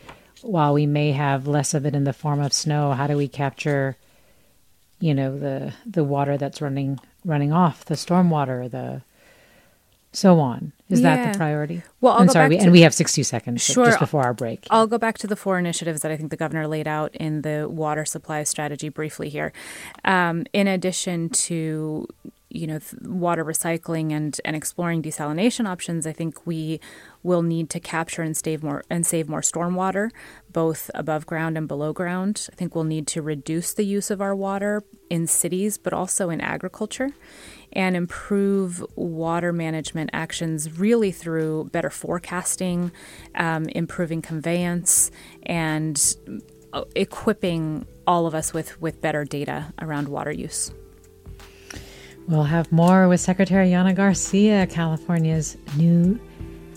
[0.44, 3.28] while we may have less of it in the form of snow, how do we
[3.28, 3.98] capture,
[5.00, 9.02] you know, the the water that's running running off, the storm water, the
[10.12, 10.72] so on.
[10.90, 11.16] Is yeah.
[11.16, 11.82] that the priority?
[12.02, 14.22] Well, I'll I'm go sorry, back to, and we have 60 seconds sure, just before
[14.22, 14.68] our break.
[14.70, 17.42] I'll go back to the four initiatives that I think the governor laid out in
[17.42, 19.52] the water supply strategy briefly here.
[20.06, 22.08] Um, in addition to
[22.54, 26.80] you know water recycling and and exploring desalination options, I think we
[27.24, 30.12] will need to capture and save more and save more stormwater,
[30.52, 32.48] both above ground and below ground.
[32.52, 36.30] I think we'll need to reduce the use of our water in cities, but also
[36.30, 37.10] in agriculture,
[37.74, 42.92] and improve water management actions really through better forecasting,
[43.36, 45.10] um, improving conveyance,
[45.44, 46.16] and
[46.72, 50.72] uh, equipping all of us with with better data around water use.
[52.28, 56.20] We'll have more with Secretary Yana Garcia, California's new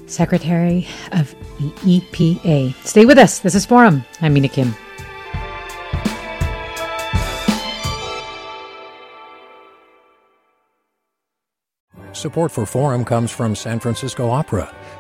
[0.07, 2.75] Secretary of EPA.
[2.85, 3.41] Stay with us.
[3.41, 4.05] This is Forum.
[4.21, 4.75] I'm Mina Kim.
[12.13, 14.75] Support for Forum comes from San Francisco Opera.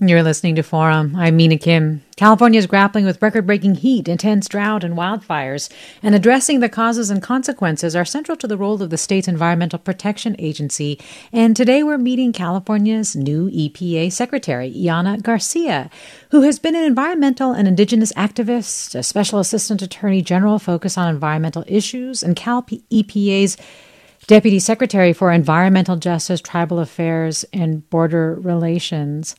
[0.00, 1.16] You're listening to Forum.
[1.16, 2.04] I'm Mina Kim.
[2.14, 5.68] California is grappling with record breaking heat, intense drought, and wildfires,
[6.04, 9.80] and addressing the causes and consequences are central to the role of the state's Environmental
[9.80, 11.00] Protection Agency.
[11.32, 15.90] And today we're meeting California's new EPA Secretary, Yana Garcia,
[16.30, 21.12] who has been an environmental and indigenous activist, a special assistant attorney general focused on
[21.12, 23.56] environmental issues, and Cal EPA's
[24.28, 29.34] Deputy Secretary for Environmental Justice, Tribal Affairs, and Border Relations.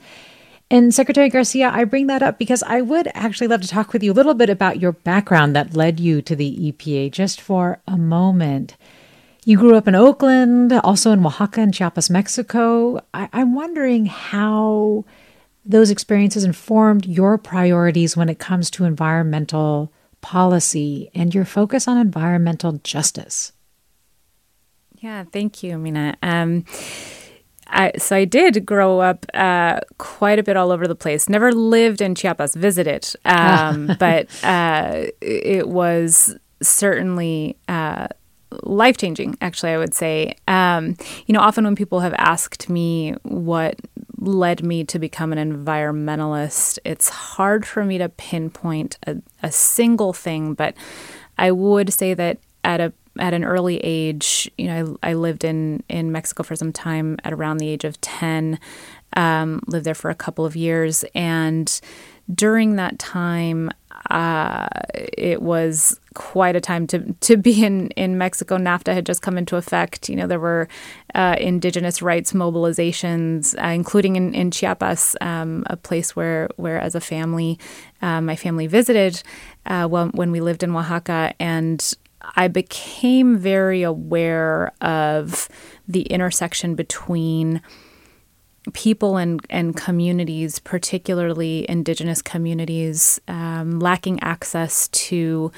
[0.71, 4.03] And Secretary Garcia, I bring that up because I would actually love to talk with
[4.03, 7.79] you a little bit about your background that led you to the EPA just for
[7.87, 8.77] a moment.
[9.45, 12.99] You grew up in Oakland, also in Oaxaca and Chiapas, Mexico.
[13.15, 15.05] I- I'm wondering how
[15.65, 19.91] those experiences informed your priorities when it comes to environmental
[20.21, 23.53] policy and your focus on environmental justice.
[24.99, 26.17] Yeah, thank you, Mina.
[26.21, 26.65] Um,
[27.71, 31.29] I, so I did grow up uh, quite a bit all over the place.
[31.29, 38.07] Never lived in Chiapas, visited, um, but uh, it was certainly uh,
[38.63, 39.37] life changing.
[39.41, 40.35] Actually, I would say.
[40.47, 40.97] Um,
[41.27, 43.79] you know, often when people have asked me what
[44.17, 50.13] led me to become an environmentalist, it's hard for me to pinpoint a, a single
[50.13, 50.75] thing, but
[51.37, 55.43] I would say that at a at an early age, you know, I, I, lived
[55.43, 58.59] in in Mexico for some time at around the age of ten.
[59.15, 61.79] Um, lived there for a couple of years, and
[62.33, 63.71] during that time,
[64.11, 64.67] uh,
[65.17, 68.57] it was quite a time to to be in in Mexico.
[68.57, 70.09] NAFTA had just come into effect.
[70.09, 70.67] You know, there were
[71.15, 76.95] uh, indigenous rights mobilizations, uh, including in, in Chiapas, um, a place where where as
[76.95, 77.59] a family,
[78.01, 79.21] uh, my family visited
[79.65, 81.93] uh, when, when we lived in Oaxaca, and
[82.35, 85.49] I became very aware of
[85.87, 87.61] the intersection between
[88.73, 95.51] people and, and communities, particularly indigenous communities, um, lacking access to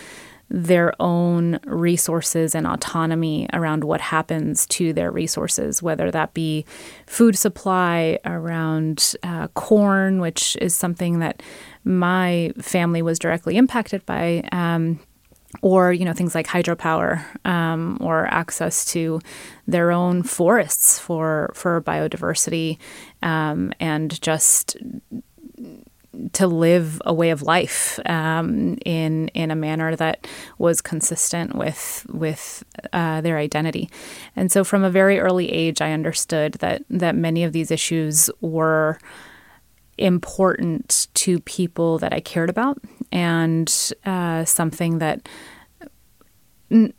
[0.53, 6.65] their own resources and autonomy around what happens to their resources, whether that be
[7.07, 11.41] food supply, around uh, corn, which is something that
[11.85, 14.43] my family was directly impacted by.
[14.51, 14.99] Um,
[15.61, 19.19] or you know things like hydropower um, or access to
[19.67, 22.77] their own forests for for biodiversity
[23.21, 24.77] um, and just
[26.33, 30.27] to live a way of life um, in in a manner that
[30.57, 33.89] was consistent with with uh, their identity,
[34.35, 38.29] and so from a very early age, I understood that that many of these issues
[38.41, 38.99] were
[40.01, 42.79] important to people that I cared about
[43.11, 45.27] and uh, something that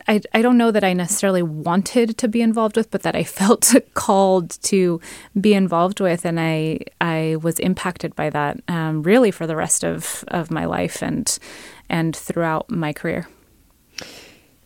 [0.07, 3.25] I, I don't know that I necessarily wanted to be involved with, but that I
[3.41, 5.01] felt called to
[5.41, 6.25] be involved with.
[6.25, 10.67] And I, I was impacted by that um, really for the rest of, of my
[10.67, 11.39] life and,
[11.89, 13.29] and throughout my career.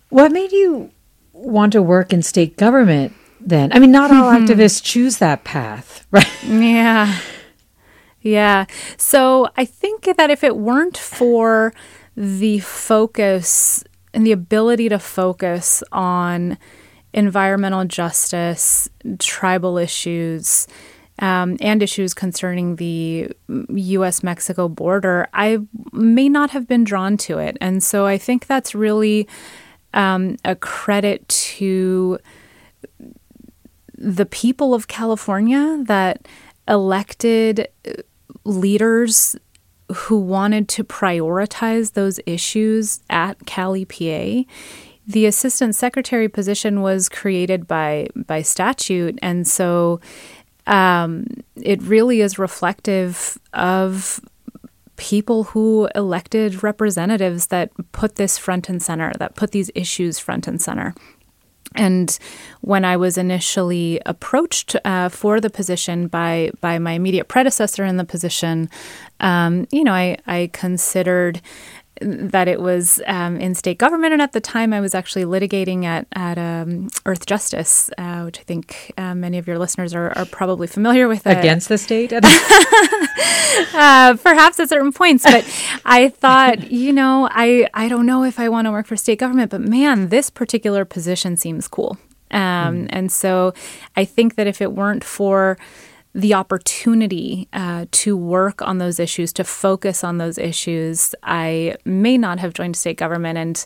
[0.08, 0.90] What made you
[1.32, 3.72] want to work in state government then?
[3.72, 6.44] I mean, not all activists choose that path, right?
[6.44, 7.16] Yeah.
[8.26, 8.66] Yeah.
[8.96, 11.72] So I think that if it weren't for
[12.16, 16.58] the focus and the ability to focus on
[17.12, 18.88] environmental justice,
[19.20, 20.66] tribal issues,
[21.20, 25.60] um, and issues concerning the US Mexico border, I
[25.92, 27.56] may not have been drawn to it.
[27.60, 29.28] And so I think that's really
[29.94, 32.18] um, a credit to
[33.96, 36.26] the people of California that
[36.68, 37.68] elected
[38.46, 39.36] leaders
[39.94, 44.46] who wanted to prioritize those issues at Cal EPA.
[45.06, 50.00] The assistant secretary position was created by by statute, and so
[50.66, 54.20] um, it really is reflective of
[54.96, 60.48] people who elected representatives that put this front and center, that put these issues front
[60.48, 60.94] and center.
[61.76, 62.18] And
[62.60, 67.96] when I was initially approached uh, for the position by by my immediate predecessor in
[67.96, 68.70] the position,
[69.20, 71.40] um, you know, I, I considered
[72.00, 75.84] that it was um, in state government, and at the time I was actually litigating
[75.84, 80.26] at at um, Earthjustice, uh, which I think uh, many of your listeners are, are
[80.26, 81.26] probably familiar with.
[81.26, 82.12] Against the state,
[83.74, 85.44] uh, perhaps at certain points, but
[85.84, 89.18] I thought, you know, I I don't know if I want to work for state
[89.18, 91.98] government, but man, this particular position seems cool,
[92.30, 92.86] um, mm.
[92.90, 93.54] and so
[93.96, 95.56] I think that if it weren't for
[96.16, 102.16] the opportunity uh, to work on those issues, to focus on those issues, I may
[102.16, 103.36] not have joined state government.
[103.36, 103.64] And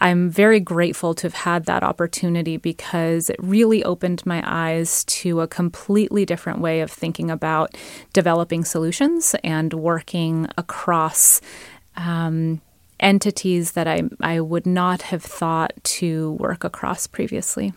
[0.00, 5.40] I'm very grateful to have had that opportunity because it really opened my eyes to
[5.40, 7.76] a completely different way of thinking about
[8.12, 11.40] developing solutions and working across.
[11.96, 12.60] Um,
[13.00, 17.72] entities that I, I would not have thought to work across previously.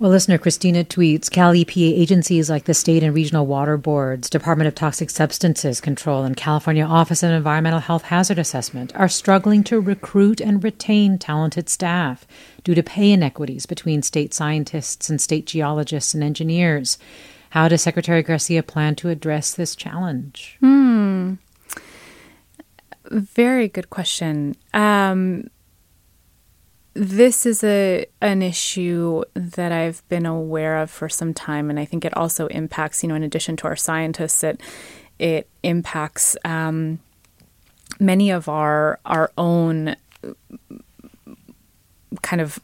[0.00, 4.68] Well, listener Christina tweets Cal EPA agencies like the state and regional water boards, Department
[4.68, 9.80] of Toxic Substances Control, and California Office of Environmental Health Hazard Assessment are struggling to
[9.80, 12.28] recruit and retain talented staff
[12.62, 16.96] due to pay inequities between state scientists and state geologists and engineers.
[17.50, 20.58] How does Secretary Garcia plan to address this challenge?
[20.60, 21.34] Hmm.
[23.10, 24.54] Very good question.
[24.72, 25.50] Um,
[26.94, 31.84] this is a an issue that I've been aware of for some time, and I
[31.84, 33.02] think it also impacts.
[33.02, 34.60] You know, in addition to our scientists, it
[35.18, 37.00] it impacts um,
[38.00, 39.96] many of our our own
[42.22, 42.58] kind of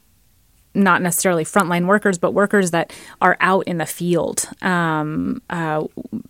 [0.75, 5.85] not necessarily frontline workers, but workers that are out in the field, um, uh,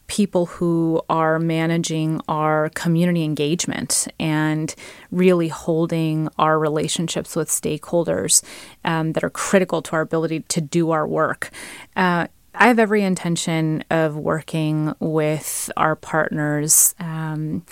[0.06, 4.74] people who are managing our community engagement and
[5.10, 8.42] really holding our relationships with stakeholders
[8.84, 11.50] um, that are critical to our ability to do our work.
[11.96, 17.64] Uh, I have every intention of working with our partners um,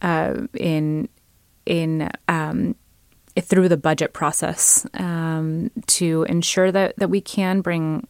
[0.00, 1.08] uh, in
[1.66, 2.76] in um,
[3.40, 8.06] through the budget process um, to ensure that, that we can bring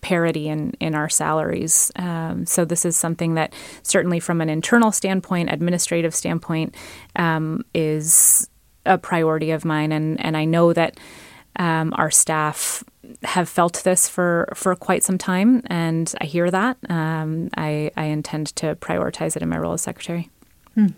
[0.00, 1.90] parity in, in our salaries.
[1.96, 3.52] Um, so this is something that
[3.82, 6.74] certainly from an internal standpoint, administrative standpoint,
[7.16, 8.48] um, is
[8.84, 9.92] a priority of mine.
[9.92, 10.98] And, and I know that
[11.56, 12.84] um, our staff
[13.22, 16.76] have felt this for, for quite some time, and I hear that.
[16.88, 20.28] Um, I, I intend to prioritize it in my role as secretary.
[20.74, 20.88] Hmm.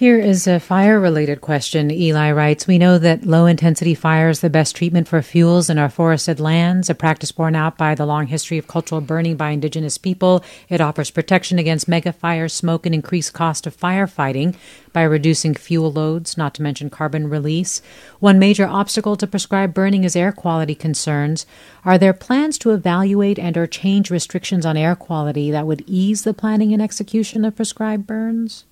[0.00, 1.90] Here is a fire related question.
[1.90, 5.76] Eli writes We know that low intensity fire is the best treatment for fuels in
[5.76, 9.50] our forested lands, a practice borne out by the long history of cultural burning by
[9.50, 10.42] indigenous people.
[10.70, 14.56] It offers protection against mega fire, smoke, and increased cost of firefighting
[14.94, 17.82] by reducing fuel loads, not to mention carbon release.
[18.20, 21.44] One major obstacle to prescribed burning is air quality concerns.
[21.84, 26.24] Are there plans to evaluate and or change restrictions on air quality that would ease
[26.24, 28.64] the planning and execution of prescribed burns?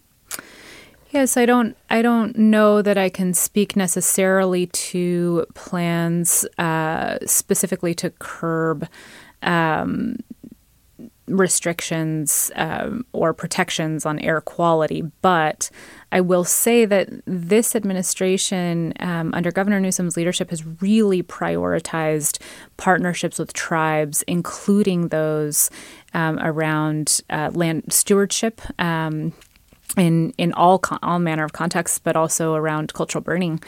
[1.11, 1.74] Yes, I don't.
[1.88, 8.86] I don't know that I can speak necessarily to plans uh, specifically to curb
[9.42, 10.16] um,
[11.26, 15.70] restrictions um, or protections on air quality, but
[16.12, 22.38] I will say that this administration, um, under Governor Newsom's leadership, has really prioritized
[22.76, 25.70] partnerships with tribes, including those
[26.14, 29.32] um, around uh, land stewardship um,
[29.97, 33.61] in in all all manner of contexts, but also around cultural burning,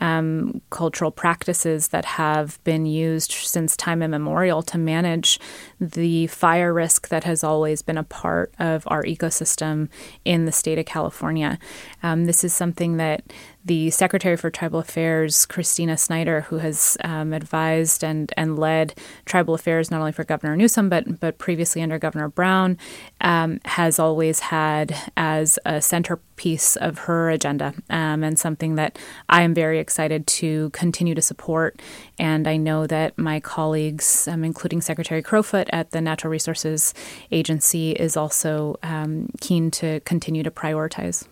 [0.00, 5.38] um, cultural practices that have been used since time immemorial to manage
[5.80, 9.88] the fire risk that has always been a part of our ecosystem
[10.24, 11.58] in the state of California.
[12.02, 13.24] Um, this is something that
[13.68, 18.94] the Secretary for Tribal Affairs, Christina Snider, who has um, advised and, and led
[19.26, 22.78] tribal affairs not only for Governor Newsom but but previously under Governor Brown,
[23.20, 29.42] um, has always had as a centerpiece of her agenda um, and something that I
[29.42, 31.80] am very excited to continue to support.
[32.18, 36.92] And I know that my colleagues, um, including Secretary Crowfoot at the Natural Resources
[37.32, 41.26] Agency, is also um, keen to continue to prioritize.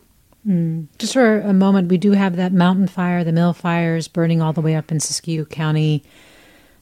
[0.48, 0.86] Mm.
[0.98, 4.54] Just for a moment, we do have that mountain fire, the mill fires burning all
[4.54, 6.02] the way up in Siskiyou County,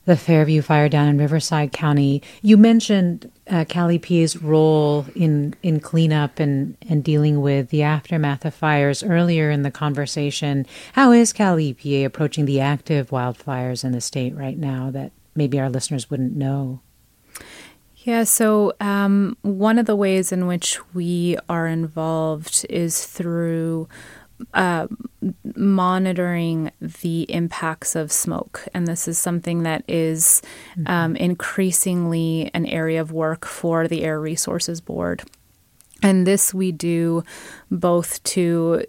[0.04, 2.22] the Fairview fire down in Riverside County.
[2.42, 8.54] You mentioned uh, EPA's role in, in cleanup and, and dealing with the aftermath of
[8.54, 10.66] fires earlier in the conversation.
[10.92, 15.58] How is Cal EPA approaching the active wildfires in the state right now that maybe
[15.58, 16.80] our listeners wouldn't know?
[18.04, 23.88] Yeah, so um, one of the ways in which we are involved is through
[24.52, 24.88] uh,
[25.56, 28.66] monitoring the impacts of smoke.
[28.74, 30.42] And this is something that is
[30.86, 35.22] um, increasingly an area of work for the Air Resources Board.
[36.02, 37.24] And this we do
[37.70, 38.84] both to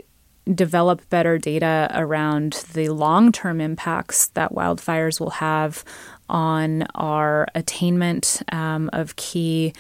[0.54, 5.84] develop better data around the long term impacts that wildfires will have
[6.30, 9.74] on our attainment um, of key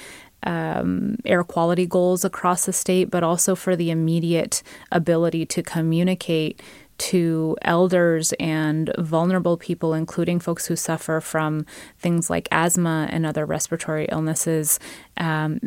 [0.46, 6.62] um, air quality goals across the state, but also for the immediate ability to communicate
[6.98, 11.66] to elders and vulnerable people, including folks who suffer from
[12.00, 14.80] things like asthma and other respiratory illnesses,
[15.18, 15.60] um,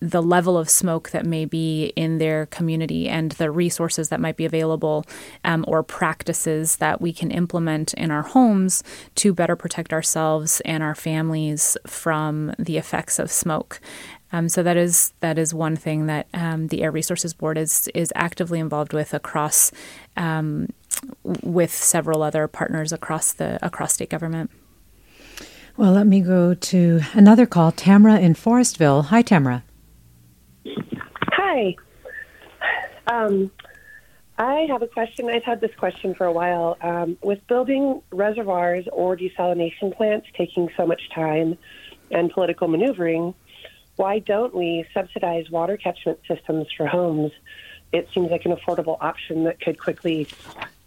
[0.00, 4.36] the level of smoke that may be in their community and the resources that might
[4.36, 5.04] be available
[5.44, 8.82] um, or practices that we can implement in our homes
[9.14, 13.80] to better protect ourselves and our families from the effects of smoke.
[14.32, 17.88] Um, so that is that is one thing that um, the Air Resources Board is
[17.94, 19.70] is actively involved with across
[20.16, 20.68] um,
[21.22, 24.50] with several other partners across the across state government.
[25.76, 27.72] Well, let me go to another call.
[27.72, 29.06] Tamara in Forestville.
[29.06, 29.64] Hi, Tamara.
[31.32, 31.76] Hi.
[33.06, 33.50] Um,
[34.38, 35.28] I have a question.
[35.30, 36.76] I've had this question for a while.
[36.82, 41.56] Um, with building reservoirs or desalination plants taking so much time
[42.10, 43.34] and political maneuvering,
[43.96, 47.32] why don't we subsidize water catchment systems for homes?
[47.92, 50.28] It seems like an affordable option that could quickly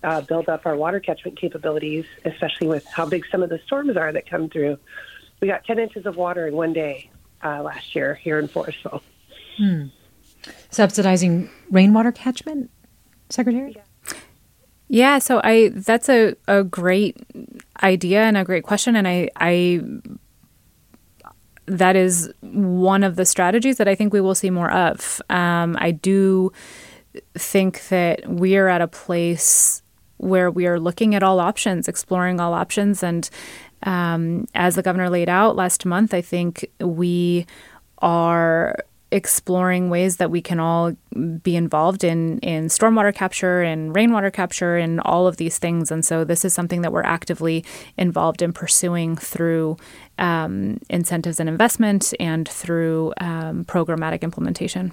[0.04, 3.96] uh, build up our water catchment capabilities, especially with how big some of the storms
[3.96, 4.78] are that come through.
[5.42, 7.10] We got 10 inches of water in one day
[7.44, 9.02] uh, last year here in Forestville.
[9.58, 9.86] Hmm.
[10.70, 12.70] Subsidizing rainwater catchment,
[13.30, 13.74] Secretary?
[13.76, 13.82] Yeah.
[14.88, 17.18] Yeah, so I that's a, a great
[17.82, 19.82] idea and a great question, and I I
[21.68, 25.22] that is one of the strategies that I think we will see more of.
[25.30, 26.52] Um, I do
[27.34, 29.82] think that we are at a place
[30.18, 33.30] where we are looking at all options, exploring all options, and
[33.84, 37.46] um, as the governor laid out last month, I think we
[38.00, 38.76] are
[39.16, 40.92] exploring ways that we can all
[41.42, 45.90] be involved in in stormwater capture and rainwater capture and all of these things.
[45.90, 47.64] And so this is something that we're actively
[47.98, 49.78] involved in pursuing through
[50.20, 54.92] um, incentives and investment and through um, programmatic implementation.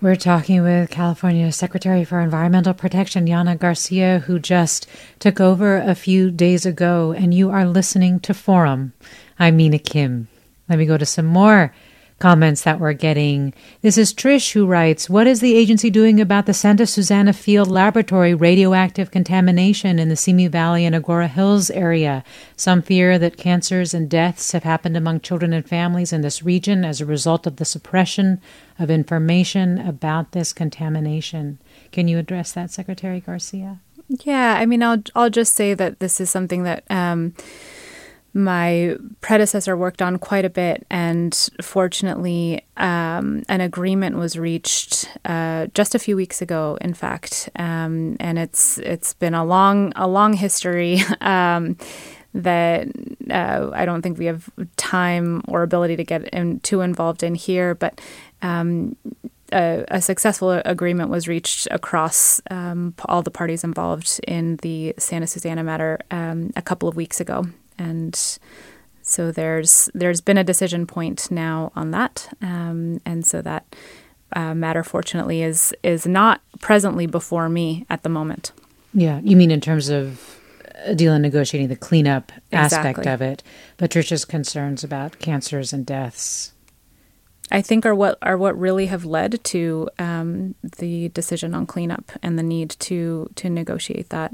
[0.00, 4.86] We're talking with California Secretary for Environmental Protection, Yana Garcia, who just
[5.18, 8.92] took over a few days ago, and you are listening to Forum.
[9.40, 10.28] I'm Mina Kim.
[10.68, 11.74] Let me go to some more
[12.18, 13.52] comments that we're getting.
[13.82, 17.68] This is Trish who writes What is the agency doing about the Santa Susana Field
[17.68, 22.24] Laboratory radioactive contamination in the Simi Valley and Agoura Hills area?
[22.56, 26.84] Some fear that cancers and deaths have happened among children and families in this region
[26.84, 28.40] as a result of the suppression
[28.78, 31.58] of information about this contamination.
[31.92, 33.80] Can you address that, Secretary Garcia?
[34.08, 36.84] Yeah, I mean, I'll I'll just say that this is something that.
[36.88, 37.34] Um,
[38.36, 45.68] my predecessor worked on quite a bit, and fortunately, um, an agreement was reached uh,
[45.72, 46.76] just a few weeks ago.
[46.82, 51.00] In fact, um, and it's it's been a long a long history.
[51.20, 51.76] Um,
[52.34, 52.88] that
[53.30, 57.34] uh, I don't think we have time or ability to get in, too involved in
[57.34, 58.00] here, but
[58.42, 58.94] um,
[59.52, 65.26] a, a, successful agreement was reached across um, all the parties involved in the Santa
[65.26, 67.46] Susana matter um, a couple of weeks ago
[67.78, 68.38] and
[69.02, 73.76] so there's there's been a decision point now on that, um, and so that
[74.34, 78.52] uh, matter fortunately is is not presently before me at the moment.
[78.92, 80.38] Yeah, you mean in terms of
[80.94, 82.90] dealing negotiating the cleanup exactly.
[82.90, 83.42] aspect of it,
[83.76, 86.52] Patricia's concerns about cancers and deaths.
[87.50, 92.10] I think are what are what really have led to um, the decision on cleanup
[92.22, 94.32] and the need to to negotiate that.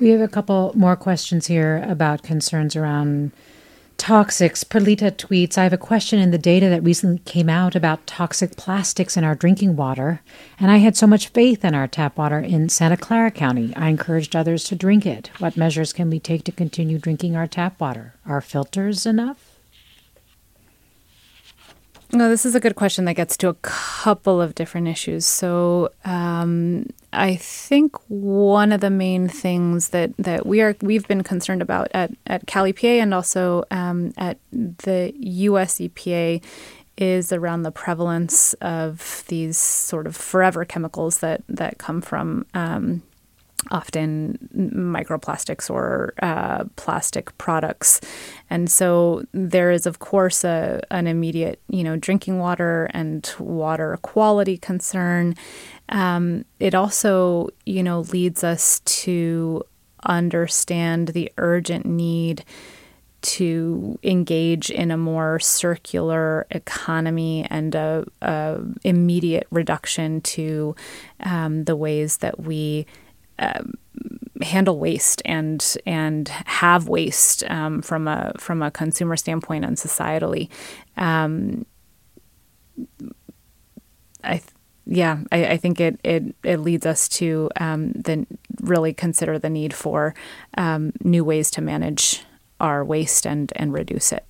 [0.00, 3.32] We have a couple more questions here about concerns around
[3.96, 4.64] toxics.
[4.64, 8.56] Perlita tweets I have a question in the data that recently came out about toxic
[8.56, 10.20] plastics in our drinking water,
[10.58, 13.72] and I had so much faith in our tap water in Santa Clara County.
[13.76, 15.30] I encouraged others to drink it.
[15.38, 18.14] What measures can we take to continue drinking our tap water?
[18.26, 19.53] Are filters enough?
[22.14, 25.26] No, this is a good question that gets to a couple of different issues.
[25.26, 31.24] So, um, I think one of the main things that, that we are we've been
[31.24, 35.78] concerned about at at Cal EPA and also um, at the U.S.
[35.78, 36.42] EPA
[36.96, 43.02] is around the prevalence of these sort of forever chemicals that that come from um,
[43.70, 48.00] often microplastics or uh, plastic products.
[48.50, 53.98] And so there is, of course, a, an immediate, you know, drinking water and water
[54.02, 55.34] quality concern.
[55.88, 59.64] Um, it also, you know, leads us to
[60.04, 62.44] understand the urgent need
[63.22, 70.76] to engage in a more circular economy and a, a immediate reduction to
[71.20, 72.84] um, the ways that we
[73.38, 73.74] um,
[74.42, 80.48] handle waste and and have waste um, from a from a consumer standpoint and societally.
[80.96, 81.66] Um,
[84.22, 84.40] I
[84.86, 88.26] yeah, I, I, think it, it it leads us to um, then
[88.60, 90.14] really consider the need for
[90.58, 92.22] um, new ways to manage
[92.60, 94.28] our waste and and reduce it.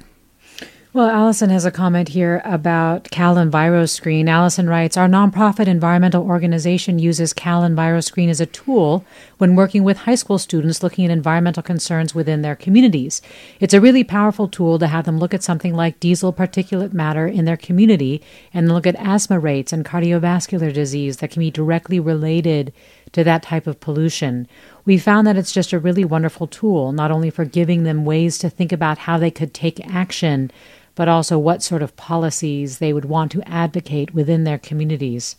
[0.95, 4.29] Well, Allison has a comment here about Cal EnviroScreen.
[4.29, 9.05] Allison writes Our nonprofit environmental organization uses Cal EnviroScreen as a tool
[9.39, 13.21] when working with high school students looking at environmental concerns within their communities.
[13.59, 17.27] It's a really powerful tool to have them look at something like diesel particulate matter
[17.27, 18.23] in their community
[18.53, 22.73] and look at asthma rates and cardiovascular disease that can be directly related
[23.11, 24.47] to that type of pollution.
[24.85, 28.39] We found that it's just a really wonderful tool, not only for giving them ways
[28.39, 30.53] to think about how they could take action
[30.95, 35.37] but also what sort of policies they would want to advocate within their communities.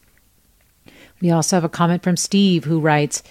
[1.22, 3.24] We also have a comment from Steve who writes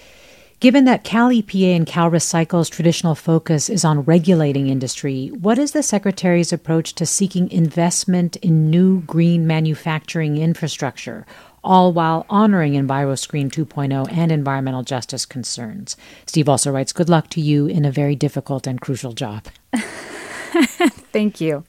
[0.60, 5.72] Given that Cal EPA and Cal Recycle's traditional focus is on regulating industry, what is
[5.72, 11.26] the Secretary's approach to seeking investment in new green manufacturing infrastructure,
[11.62, 15.98] all while honoring EnviroScreen 2.0 and environmental justice concerns?
[16.24, 19.44] Steve also writes Good luck to you in a very difficult and crucial job.
[21.12, 21.64] Thank you.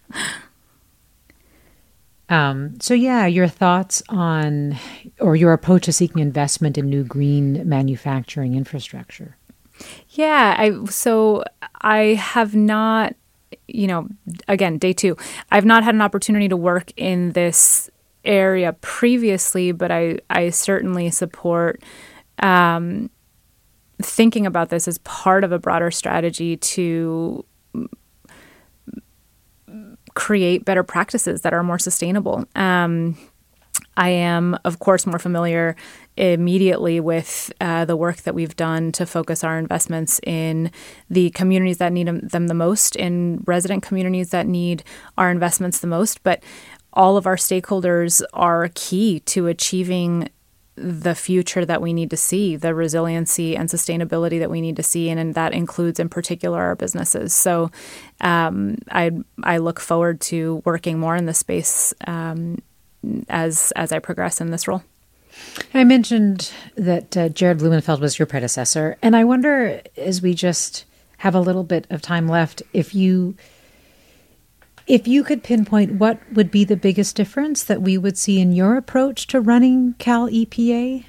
[2.30, 4.78] Um, so, yeah, your thoughts on
[5.20, 9.38] or your approach to seeking investment in new green manufacturing infrastructure?
[10.10, 11.44] Yeah, I so
[11.82, 13.16] I have not,
[13.68, 14.08] you know,
[14.48, 15.18] again, day two,
[15.52, 17.90] I've not had an opportunity to work in this
[18.24, 21.84] area previously, but I I certainly support.
[22.40, 23.10] Um,
[24.02, 27.46] thinking about this as part of a broader strategy to
[30.16, 32.45] create better practices that are more sustainable.
[32.55, 33.18] Um,
[33.97, 35.76] I am, of course, more familiar
[36.18, 40.72] immediately with uh, the work that we've done to focus our investments in
[41.09, 44.84] the communities that need them the most, in resident communities that need
[45.18, 46.24] our investments the most.
[46.24, 46.43] But
[46.93, 50.30] all of our stakeholders are key to achieving
[50.76, 54.84] the future that we need to see, the resiliency and sustainability that we need to
[54.84, 57.34] see, and, and that includes in particular our businesses.
[57.34, 57.71] So
[58.21, 59.11] um, I
[59.43, 62.61] I look forward to working more in this space um,
[63.30, 64.84] as as I progress in this role.
[65.73, 70.86] I mentioned that uh, Jared Blumenfeld was your predecessor, and I wonder, as we just
[71.17, 73.36] have a little bit of time left, if you
[74.88, 78.52] if you could pinpoint what would be the biggest difference that we would see in
[78.52, 81.06] your approach to running Cal EPA?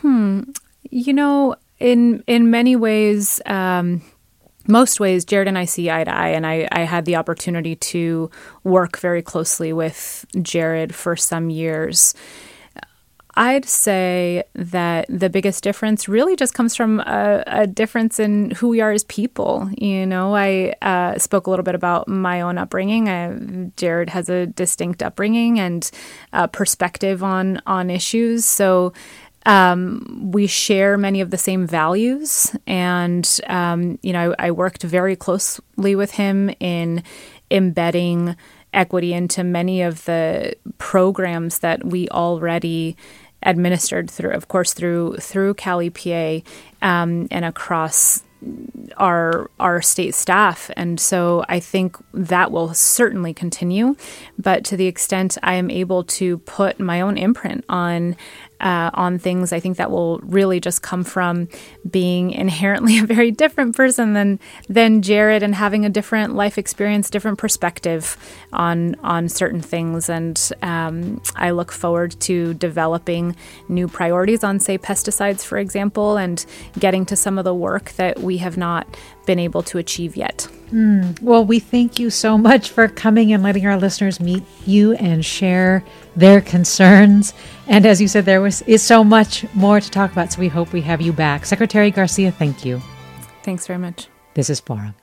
[0.00, 0.42] Hmm.
[0.90, 4.02] You know, in in many ways, um,
[4.68, 7.74] most ways, Jared and I see eye to eye, and I, I had the opportunity
[7.76, 8.30] to
[8.62, 12.14] work very closely with Jared for some years.
[13.34, 18.68] I'd say that the biggest difference really just comes from a, a difference in who
[18.68, 19.70] we are as people.
[19.78, 23.08] You know, I uh, spoke a little bit about my own upbringing.
[23.08, 25.90] I, Jared has a distinct upbringing and
[26.52, 28.92] perspective on on issues, so
[29.46, 32.54] um, we share many of the same values.
[32.66, 37.02] And um, you know, I, I worked very closely with him in
[37.50, 38.36] embedding
[38.74, 42.96] equity into many of the programs that we already
[43.42, 46.44] administered through, of course, through through Cal EPA
[46.80, 48.22] um, and across
[48.96, 50.70] our our state staff.
[50.76, 53.96] And so I think that will certainly continue.
[54.38, 58.16] But to the extent I am able to put my own imprint on
[58.62, 61.48] uh, on things I think that will really just come from
[61.88, 64.38] being inherently a very different person than
[64.68, 68.16] than Jared and having a different life experience different perspective
[68.52, 73.36] on on certain things and um, I look forward to developing
[73.68, 76.44] new priorities on say pesticides for example and
[76.78, 78.86] getting to some of the work that we have not
[79.26, 80.48] been able to achieve yet.
[80.72, 81.20] Mm.
[81.20, 85.24] Well, we thank you so much for coming and letting our listeners meet you and
[85.24, 85.84] share
[86.16, 87.34] their concerns.
[87.72, 90.30] And as you said, there was is so much more to talk about.
[90.30, 92.30] So we hope we have you back, Secretary Garcia.
[92.30, 92.82] Thank you.
[93.44, 94.08] Thanks very much.
[94.34, 94.94] This is Forum.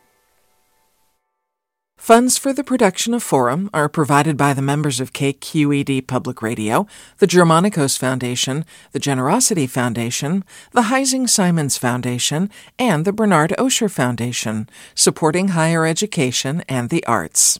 [1.97, 6.85] Funds for the production of Forum are provided by the members of KQED Public Radio,
[7.17, 14.69] the Germanacos Foundation, the Generosity Foundation, the Heising Simons Foundation, and the Bernard Osher Foundation,
[14.93, 17.59] supporting higher education and the arts.